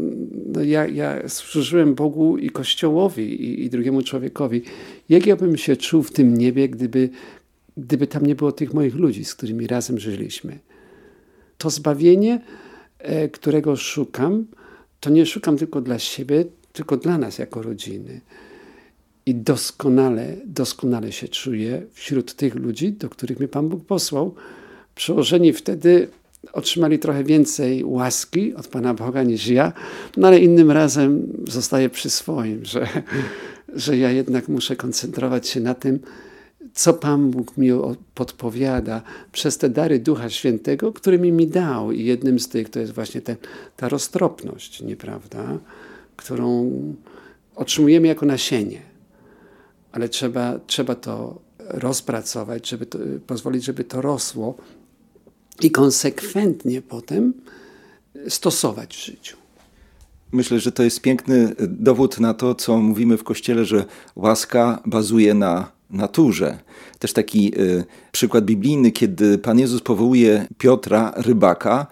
[0.46, 4.62] no ja, ja służyłem Bogu i Kościołowi i, i drugiemu człowiekowi.
[5.10, 7.10] Jak ja bym się czuł w tym niebie, gdyby,
[7.78, 10.60] gdyby tam nie było tych moich ludzi, z którymi razem żyliśmy?
[11.58, 12.42] to zbawienie,
[13.00, 14.46] e, którego szukam,
[15.00, 18.22] to nie szukam tylko dla siebie, tylko dla nas jako rodziny.
[19.26, 24.36] I doskonale, doskonale się czuję wśród tych ludzi, do których mnie Pan Bóg posłał.
[24.96, 26.08] Przełożeni wtedy
[26.54, 29.74] otrzymali trochę więcej łaski od Pana Boga niż ja,
[30.18, 32.88] no ale innym razem zostaję przy swoim, że,
[33.74, 36.00] że ja jednak muszę koncentrować się na tym,
[36.78, 37.70] co Pan Bóg mi
[38.16, 41.92] podpowiada przez te dary Ducha Świętego, którymi mi dał.
[41.92, 43.36] I jednym z tych to jest właśnie ten,
[43.78, 45.58] ta roztropność, nieprawda?
[46.16, 46.72] Którą
[47.56, 48.82] otrzymujemy jako nasienie.
[49.92, 54.56] Ale trzeba, trzeba to rozpracować, żeby to, pozwolić, żeby to rosło
[55.62, 57.34] i konsekwentnie potem
[58.30, 59.38] stosować w życiu.
[60.32, 63.86] Myślę, że to jest piękny dowód na to, co mówimy w Kościele, że
[64.16, 66.60] łaska bazuje na naturze.
[67.00, 71.88] Też taki y, przykład biblijny, kiedy Pan Jezus powołuje Piotra, rybaka,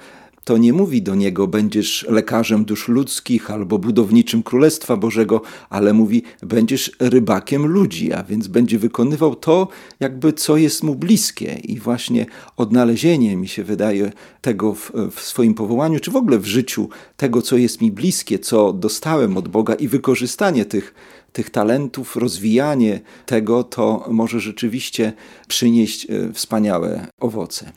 [0.46, 6.24] to nie mówi do niego, będziesz lekarzem dusz ludzkich albo budowniczym Królestwa Bożego, ale mówi,
[6.42, 9.68] będziesz rybakiem ludzi, a więc będzie wykonywał to,
[10.00, 11.60] jakby co jest mu bliskie.
[11.64, 12.26] I właśnie
[12.58, 17.42] odnalezienie, mi się wydaje, tego w, w swoim powołaniu, czy w ogóle w życiu, tego,
[17.42, 20.94] co jest mi bliskie, co dostałem od Boga i wykorzystanie tych
[21.36, 25.14] tych talentów, rozwijanie tego, to może rzeczywiście
[25.48, 27.72] przynieść e, wspaniałe owoce.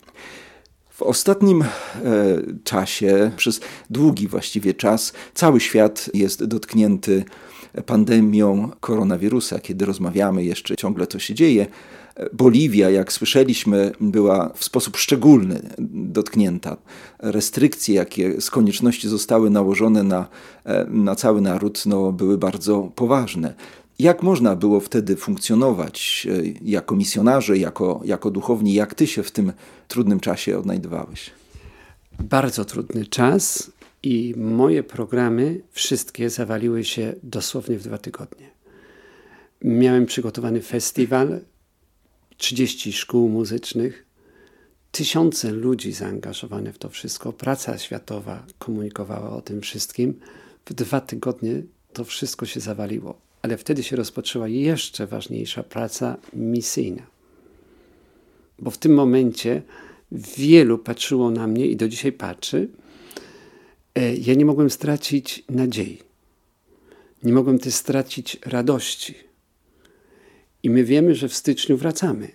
[0.90, 1.66] W ostatnim e,
[2.64, 7.25] czasie, przez długi właściwie czas, cały świat jest dotknięty
[7.87, 9.59] pandemią koronawirusa.
[9.59, 11.66] Kiedy rozmawiamy, jeszcze ciągle to się dzieje.
[12.33, 15.61] Boliwia, jak słyszeliśmy, była w sposób szczególny
[15.93, 16.77] dotknięta.
[17.19, 20.29] Restrykcje, jakie z konieczności zostały nałożone na,
[20.89, 23.55] na cały naród, no, były bardzo poważne.
[23.99, 28.75] Jak można było wtedy funkcjonować e, jako misjonarze, jako, jako duchowni?
[28.75, 29.53] Jak ty się w tym
[29.89, 31.31] trudnym czasie odnajdywałeś?
[32.19, 33.71] Bardzo trudny czas
[34.03, 38.51] i moje programy wszystkie zawaliły się dosłownie w dwa tygodnie.
[39.64, 41.41] Miałem przygotowany festiwal,
[42.39, 44.07] 30 szkół muzycznych,
[44.93, 47.32] tysiące ludzi zaangażowane w to wszystko.
[47.32, 50.20] Praca światowa komunikowała o tym wszystkim.
[50.66, 51.62] W dwa tygodnie
[51.93, 57.03] to wszystko się zawaliło, ale wtedy się rozpoczęła jeszcze ważniejsza praca misyjna.
[58.59, 59.62] Bo w tym momencie
[60.12, 62.68] wielu patrzyło na mnie i do dzisiaj patrzy.
[63.95, 65.99] E, ja nie mogłem stracić nadziei.
[67.22, 69.28] Nie mogłem też stracić radości.
[70.63, 72.29] I my wiemy, że w styczniu wracamy.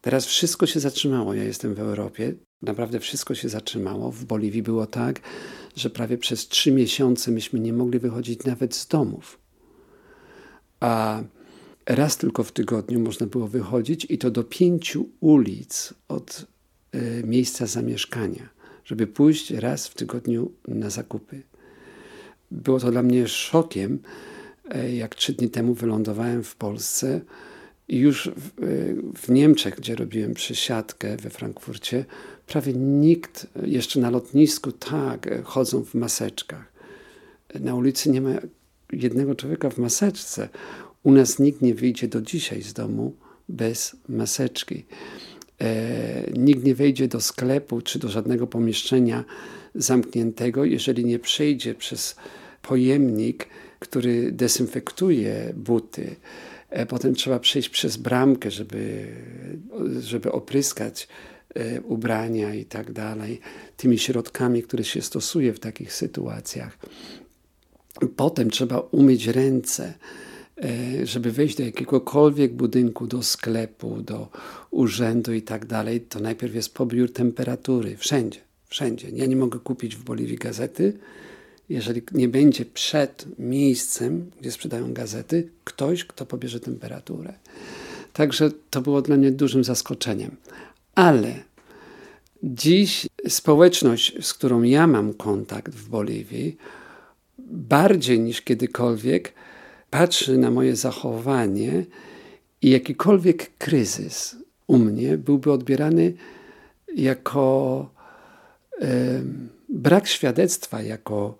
[0.00, 1.34] Teraz wszystko się zatrzymało.
[1.34, 2.34] Ja jestem w Europie.
[2.62, 4.10] Naprawdę wszystko się zatrzymało.
[4.12, 5.20] W Boliwii było tak,
[5.76, 9.38] że prawie przez trzy miesiące myśmy nie mogli wychodzić nawet z domów.
[10.80, 11.22] A
[11.86, 16.46] raz tylko w tygodniu można było wychodzić i to do pięciu ulic od
[16.94, 18.48] y, miejsca zamieszkania,
[18.84, 21.42] żeby pójść raz w tygodniu na zakupy.
[22.50, 23.98] Było to dla mnie szokiem,
[24.92, 27.20] jak trzy dni temu wylądowałem w Polsce
[27.88, 28.50] i już w,
[29.18, 32.04] w, Niemczech, gdzie robiłem przesiadkę we Frankfurcie,
[32.46, 36.72] prawie nikt, jeszcze na lotnisku, tak, chodzą w maseczkach.
[37.60, 38.30] Na ulicy nie ma
[38.92, 40.48] jednego człowieka w maseczce.
[41.02, 43.14] U nas nikt nie wyjdzie do dzisiaj z domu
[43.48, 44.84] bez maseczki.
[45.60, 49.24] E, nikt nie wejdzie do sklepu czy do żadnego pomieszczenia
[49.74, 52.16] zamkniętego, jeżeli nie przejdzie przez
[52.62, 53.46] pojemnik,
[53.84, 56.16] który dezynfektuje buty
[56.74, 59.06] E, potem trzeba przejść przez bramkę, żeby,
[60.00, 61.08] żeby opryskać
[61.54, 63.40] e, ubrania i tak dalej,
[63.76, 66.78] tymi środkami, które się stosuje w takich sytuacjach.
[68.16, 69.94] Potem trzeba umyć ręce,
[70.64, 74.28] e, żeby wejść do jakiegokolwiek budynku, do sklepu, do
[74.70, 79.08] urzędu i tak dalej, to najpierw jest pobiór temperatury wszędzie, wszędzie.
[79.10, 80.98] Ja nie mogę kupić w Boliwii gazety,
[81.68, 87.34] jeżeli nie będzie przed miejscem, gdzie sprzedają gazety, ktoś, kto pobierze temperaturę.
[88.12, 90.36] Także to było dla mnie dużym zaskoczeniem.
[90.94, 91.34] Ale
[92.42, 96.56] dziś społeczność, z którą ja mam kontakt w Boliwii,
[97.48, 99.32] bardziej niż kiedykolwiek
[99.90, 101.84] patrzy na moje zachowanie
[102.62, 104.36] i jakikolwiek kryzys
[104.66, 106.12] u mnie byłby odbierany
[106.96, 107.90] jako
[109.68, 111.38] brak świadectwa, jako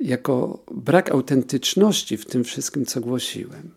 [0.00, 3.70] jako brak autentyczności w tym wszystkim, co głosiłem.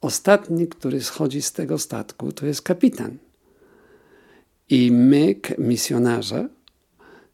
[0.00, 3.18] Ostatni, który schodzi z tego statku, to jest kapitan.
[4.70, 6.48] I my, misjonarze,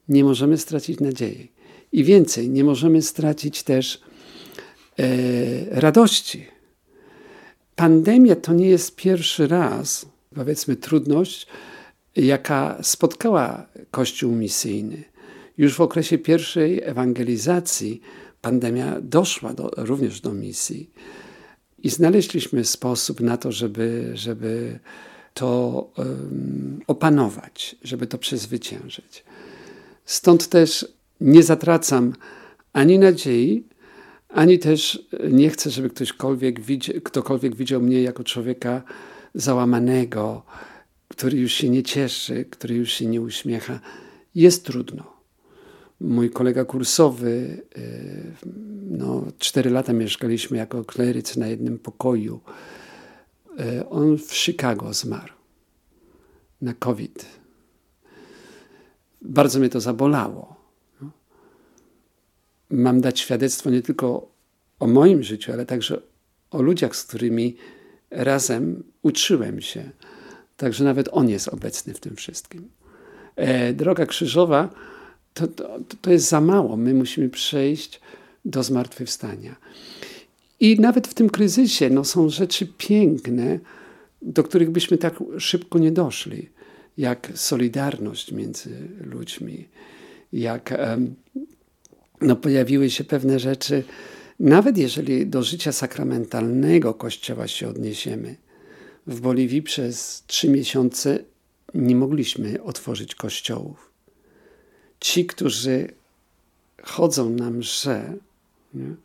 [0.09, 1.51] nie możemy stracić nadziei.
[1.91, 4.01] I więcej, nie możemy stracić też
[4.99, 6.47] e, radości.
[7.75, 11.47] Pandemia to nie jest pierwszy raz, powiedzmy, trudność,
[12.15, 15.03] jaka spotkała Kościół misyjny.
[15.57, 18.01] Już w okresie pierwszej ewangelizacji
[18.41, 20.89] pandemia doszła do, również do misji
[21.83, 24.79] i znaleźliśmy sposób na to, żeby, żeby
[25.33, 29.23] to um, opanować, żeby to przezwyciężyć.
[30.05, 30.87] Stąd też
[31.21, 32.13] nie zatracam
[32.73, 33.63] ani nadziei,
[34.29, 38.81] ani też nie chcę, żeby ktośkolwiek widzi, ktokolwiek widział mnie jako człowieka
[39.33, 40.43] załamanego,
[41.07, 43.79] który już się nie cieszy, który już się nie uśmiecha.
[44.35, 45.18] Jest trudno
[46.01, 48.33] mój kolega kursowy, y,
[48.89, 52.39] no, cztery lata mieszkaliśmy jako klerycy na jednym pokoju.
[53.59, 55.33] Y, on w Chicago zmarł
[56.61, 57.25] na COVID.
[59.21, 60.55] Bardzo mnie to zabolało.
[62.69, 64.31] Mam dać świadectwo nie tylko
[64.79, 66.01] o moim życiu, ale także
[66.51, 67.57] o ludziach, z którymi
[68.11, 69.89] razem uczyłem się.
[70.57, 72.69] Także nawet on jest obecny w tym wszystkim.
[73.35, 74.69] E, droga krzyżowa
[75.47, 76.77] to, to, to jest za mało.
[76.77, 78.01] My musimy przejść
[78.45, 79.55] do zmartwychwstania.
[80.59, 83.59] I nawet w tym kryzysie no, są rzeczy piękne,
[84.21, 86.49] do których byśmy tak szybko nie doszli,
[86.97, 88.69] jak solidarność między
[88.99, 89.67] ludźmi,
[90.33, 90.77] jak
[92.21, 93.83] no, pojawiły się pewne rzeczy,
[94.39, 98.35] nawet jeżeli do życia sakramentalnego Kościoła się odniesiemy.
[99.07, 101.19] W Boliwii przez trzy miesiące
[101.73, 103.88] nie mogliśmy otworzyć kościołów
[104.99, 105.87] ci, którzy
[106.83, 108.13] chodzą na msze,
[108.73, 108.95] nie,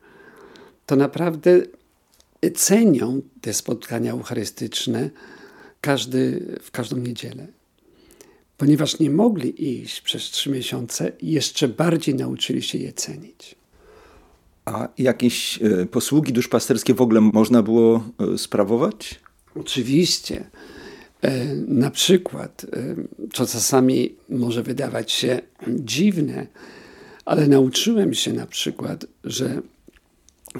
[0.86, 1.60] to naprawdę
[2.54, 5.10] cenią te spotkania eucharystyczne
[5.80, 7.46] każdy, w każdą niedzielę.
[8.58, 13.54] Ponieważ nie mogli iść przez trzy miesiące, jeszcze bardziej nauczyli się je cenić.
[14.64, 19.20] A jakieś e, posługi duszpasterskie w ogóle można było e, sprawować?
[19.56, 20.50] Oczywiście.
[21.24, 22.66] E, na przykład,
[23.32, 26.46] co czasami może wydawać się dziwne,
[27.24, 29.62] ale nauczyłem się na przykład, że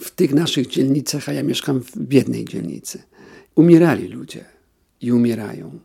[0.00, 3.02] w tych naszych dzielnicach, a ja mieszkam w biednej dzielnicy,
[3.54, 4.44] umierali ludzie
[5.00, 5.78] i umierają.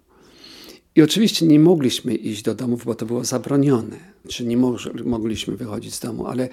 [0.96, 4.58] I oczywiście nie mogliśmy iść do domów, bo to było zabronione, czy nie
[5.06, 6.50] mogliśmy wychodzić z domu, ale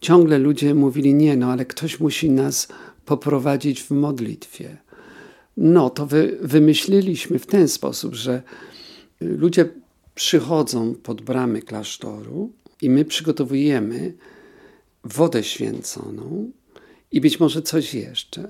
[0.00, 2.68] ciągle ludzie mówili: Nie, no ale ktoś musi nas
[3.04, 4.76] poprowadzić w modlitwie.
[5.56, 8.42] No to wy, wymyśliliśmy w ten sposób, że
[9.20, 9.68] ludzie
[10.14, 14.14] przychodzą pod bramy klasztoru i my przygotowujemy
[15.04, 16.50] wodę święconą
[17.12, 18.48] i być może coś jeszcze.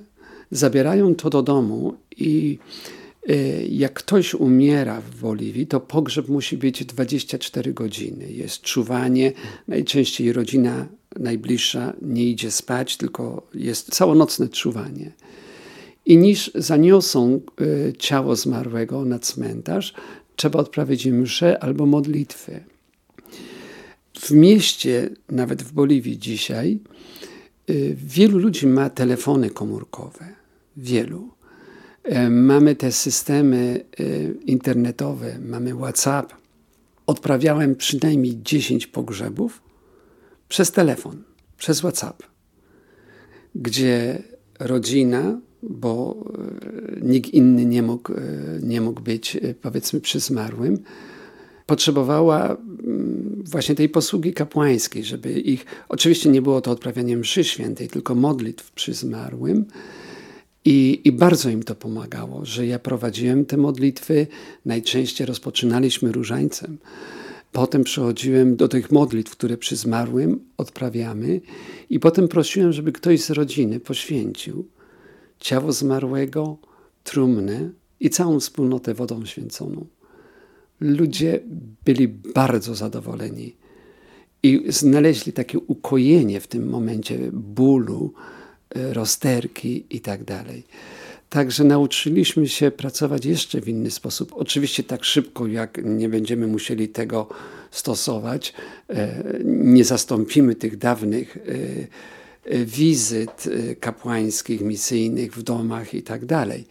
[0.50, 2.58] Zabierają to do domu i
[3.30, 8.32] y, jak ktoś umiera w Boliwii, to pogrzeb musi być 24 godziny.
[8.32, 9.32] Jest czuwanie,
[9.68, 10.86] najczęściej rodzina
[11.16, 15.12] najbliższa nie idzie spać, tylko jest całonocne czuwanie.
[16.06, 19.94] I niż zaniosą y, ciało zmarłego na cmentarz,
[20.36, 22.64] trzeba odprawić mszę albo modlitwy.
[24.20, 26.78] W mieście, nawet w Boliwii dzisiaj,
[27.70, 30.28] y, wielu ludzi ma telefony komórkowe.
[30.76, 31.28] Wielu.
[32.02, 33.84] E, mamy te systemy
[34.46, 36.32] internetowe, mamy WhatsApp.
[37.06, 39.62] Odprawiałem przynajmniej 10 pogrzebów
[40.48, 41.22] przez telefon,
[41.58, 42.22] przez WhatsApp,
[43.54, 44.22] gdzie
[44.58, 46.24] rodzina, bo
[46.96, 48.18] e, nikt inny nie mógł, e,
[48.62, 50.78] nie mógł być, powiedzmy, przy zmarłym,
[51.66, 57.88] potrzebowała mm, właśnie tej posługi kapłańskiej, żeby ich, oczywiście nie było to odprawianie mszy świętej,
[57.88, 59.64] tylko modlitw przy zmarłym.
[60.64, 64.26] I, I, bardzo im to pomagało, że ja prowadziłem te modlitwy.
[64.66, 66.78] Najczęściej rozpoczynaliśmy różańcem.
[67.52, 71.40] Potem przechodziłem do tych modlitw, które przy zmarłym odprawiamy,
[71.90, 74.64] i potem prosiłem, żeby ktoś z rodziny poświęcił
[75.42, 76.56] ciało zmarłego,
[77.04, 77.70] trumnę
[78.00, 79.86] i całą wspólnotę wodą święconą
[80.82, 81.40] ludzie
[81.84, 83.56] byli bardzo zadowoleni
[84.42, 88.14] i znaleźli takie ukojenie w tym momencie bólu,
[88.74, 90.64] e, rozterki i tak dalej.
[91.28, 94.32] Także nauczyliśmy się pracować jeszcze w inny sposób.
[94.34, 97.28] Oczywiście tak szybko, jak nie będziemy musieli tego
[97.70, 98.54] stosować,
[98.90, 101.40] e, nie zastąpimy tych dawnych e,
[102.64, 103.48] wizyt
[103.80, 106.64] kapłańskich, misyjnych w domach i tak dalej.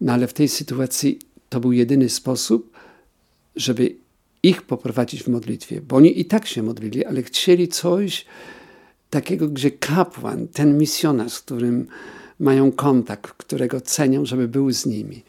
[0.00, 2.72] No ale w tej sytuacji to był jedyny sposób,
[3.56, 3.94] żeby
[4.42, 8.24] ich poprowadzić w modlitwie, bo oni i tak się modlili, ale chcieli coś
[9.10, 11.86] takiego, gdzie kapłan, ten misjonarz, z którym
[12.40, 15.22] mają kontakt, którego cenią, żeby był z nimi.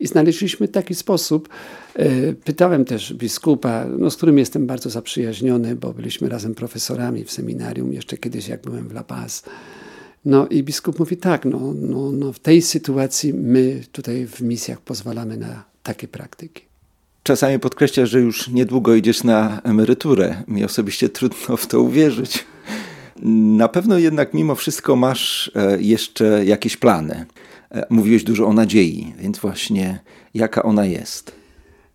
[0.00, 1.48] I znaleźliśmy taki sposób.
[1.94, 7.32] E, pytałem też biskupa, no, z którym jestem bardzo zaprzyjaźniony, bo byliśmy razem profesorami w
[7.32, 9.42] seminarium, jeszcze kiedyś jak byłem w La Paz.
[10.24, 14.80] No i biskup mówi tak, no, no, no w tej sytuacji my tutaj w misjach
[14.80, 16.62] pozwalamy na takie praktyki.
[17.22, 20.42] Czasami podkreślasz, że już niedługo idziesz na emeryturę.
[20.48, 22.46] Mi osobiście trudno w to uwierzyć.
[23.58, 27.26] Na pewno jednak mimo wszystko masz e, jeszcze jakieś plany.
[27.70, 30.00] E, mówiłeś dużo o nadziei, więc właśnie
[30.34, 31.32] jaka ona jest?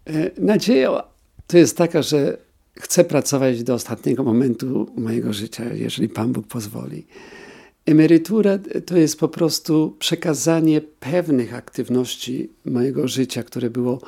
[0.06, 1.04] E, nadzieja
[1.48, 2.38] to jest taka, że
[2.74, 7.08] chcę pracować do ostatniego momentu mojego życia, jeżeli Pan Bóg pozwoli.
[7.86, 14.02] Emerytura to jest po prostu przekazanie pewnych aktywności mojego życia, które było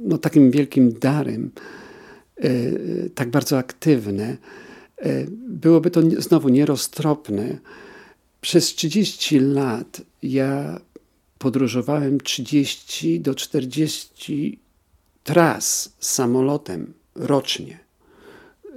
[0.00, 1.50] no, takim wielkim darem,
[2.36, 2.50] e,
[3.14, 4.36] tak bardzo aktywne,
[5.48, 7.58] byłoby to znowu nieroztropne.
[8.40, 10.80] Przez 30 lat ja
[11.38, 14.58] podróżowałem 30 do 40
[15.24, 17.78] tras samolotem rocznie.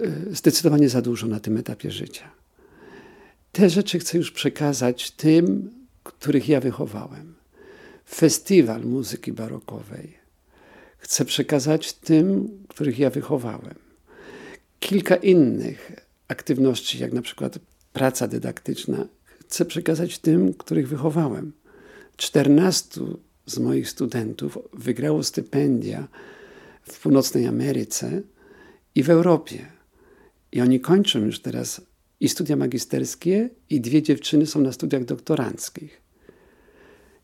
[0.02, 2.32] E, zdecydowanie za dużo na tym etapie życia.
[3.52, 5.72] Te rzeczy chcę już przekazać tym,
[6.04, 7.34] których ja wychowałem
[8.10, 10.18] festiwal muzyki barokowej.
[10.98, 13.76] Chcę przekazać tym, których ja wychowałem.
[14.80, 15.92] Kilka innych
[16.28, 17.60] aktywności, jak na przykład
[17.94, 19.08] praca dydaktyczna,
[19.48, 21.52] chcę przekazać tym, których wychowałem.
[22.18, 23.02] 14
[23.46, 26.08] z moich studentów wygrało stypendia
[26.84, 28.22] w północnej Ameryce
[28.96, 29.66] i w Europie.
[30.52, 31.82] I oni kończą już teraz
[32.20, 36.02] i studia magisterskie, i dwie dziewczyny są na studiach doktoranckich.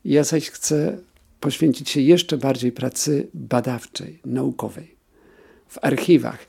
[0.04, 0.98] Ja zaś chcę
[1.40, 4.96] poświęcić się jeszcze bardziej pracy badawczej, naukowej,
[5.68, 6.46] w archiwach.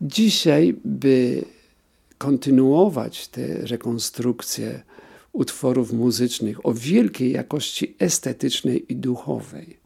[0.00, 1.44] Dzisiaj, by
[2.18, 4.82] kontynuować te rekonstrukcje
[5.32, 9.76] utworów muzycznych o wielkiej jakości estetycznej i duchowej,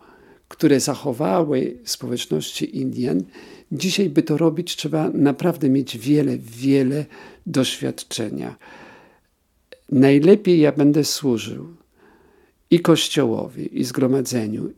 [0.49, 3.23] które zachowały społeczności Indian,
[3.73, 7.07] dzisiaj by to robić, trzeba naprawdę mieć wiele, wiele
[7.47, 8.57] doświadczenia.
[9.93, 11.67] Najlepiej ja będę służył
[12.71, 14.73] i Kościołowi, i zgromadzeniu,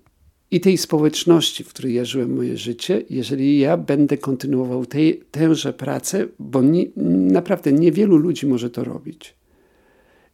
[0.51, 5.73] i tej społeczności, w której ja żyłem moje życie, jeżeli ja będę kontynuował tej, tęże
[5.73, 6.87] pracę, bo nie,
[7.31, 9.35] naprawdę niewielu ludzi może to robić.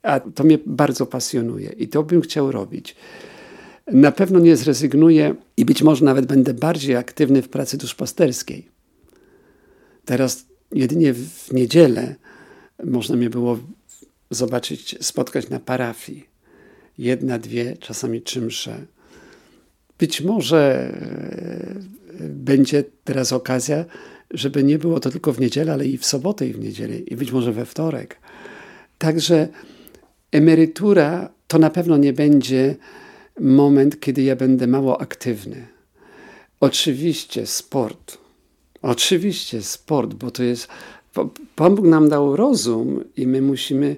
[0.03, 2.97] A to mnie bardzo pasjonuje i to bym chciał robić.
[3.87, 8.69] Na pewno nie zrezygnuję i być może nawet będę bardziej aktywny w pracy duszpasterskiej.
[10.05, 12.15] Teraz jedynie w niedzielę
[12.85, 13.59] można mnie było
[14.31, 16.27] zobaczyć, spotkać na parafii.
[16.99, 18.87] Jedna, dwie, czasami trzy.
[19.99, 20.93] Być może
[22.21, 23.85] e, będzie teraz okazja,
[24.31, 27.17] żeby nie było to tylko w niedzielę, ale i w sobotę i w niedzielę, i
[27.17, 28.17] być może we wtorek.
[28.99, 29.49] Także
[30.33, 32.77] emerytura to na pewno nie będzie
[33.41, 35.67] moment, kiedy ja będę mało aktywny.
[36.61, 38.19] Oczywiście sport.
[38.83, 40.69] Oczywiście sport, bo to jest.
[41.57, 43.97] Pan Bóg nam dał rozum i my musimy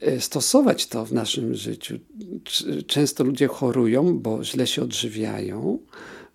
[0.00, 1.98] e, stosować to w naszym życiu.
[2.86, 5.78] Często ludzie chorują, bo źle się odżywiają,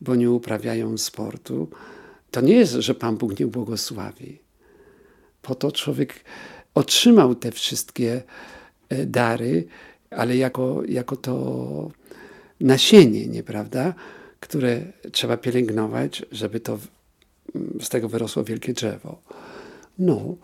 [0.02, 1.70] bo nie uprawiają sportu.
[2.32, 4.40] To nie jest, że Pan Bóg nie błogosławi.
[5.42, 6.24] Po to człowiek
[6.74, 8.24] otrzymał te wszystkie
[9.06, 9.66] dary,
[10.10, 11.92] ale jako, jako to
[12.62, 13.94] nasienie, nieprawda,
[14.40, 14.82] które
[15.12, 16.80] trzeba pielęgnować, żeby to
[17.82, 19.22] z tego wyrosło wielkie drzewo.
[20.00, 20.36] No,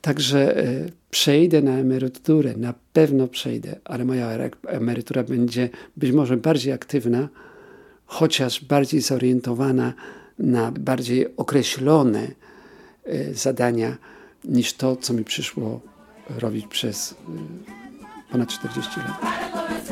[0.00, 4.30] także e, przejdę na emeryturę, na pewno przejdę, ale moja
[4.66, 7.28] emerytura będzie być może bardziej aktywna,
[8.06, 9.92] chociaż bardziej zorientowana
[10.38, 12.28] na bardziej określone
[13.04, 13.96] e, zadania
[14.44, 15.80] niż to, co mi przyszło
[16.38, 17.85] robić przez e,
[18.30, 19.85] ponad 40 lat.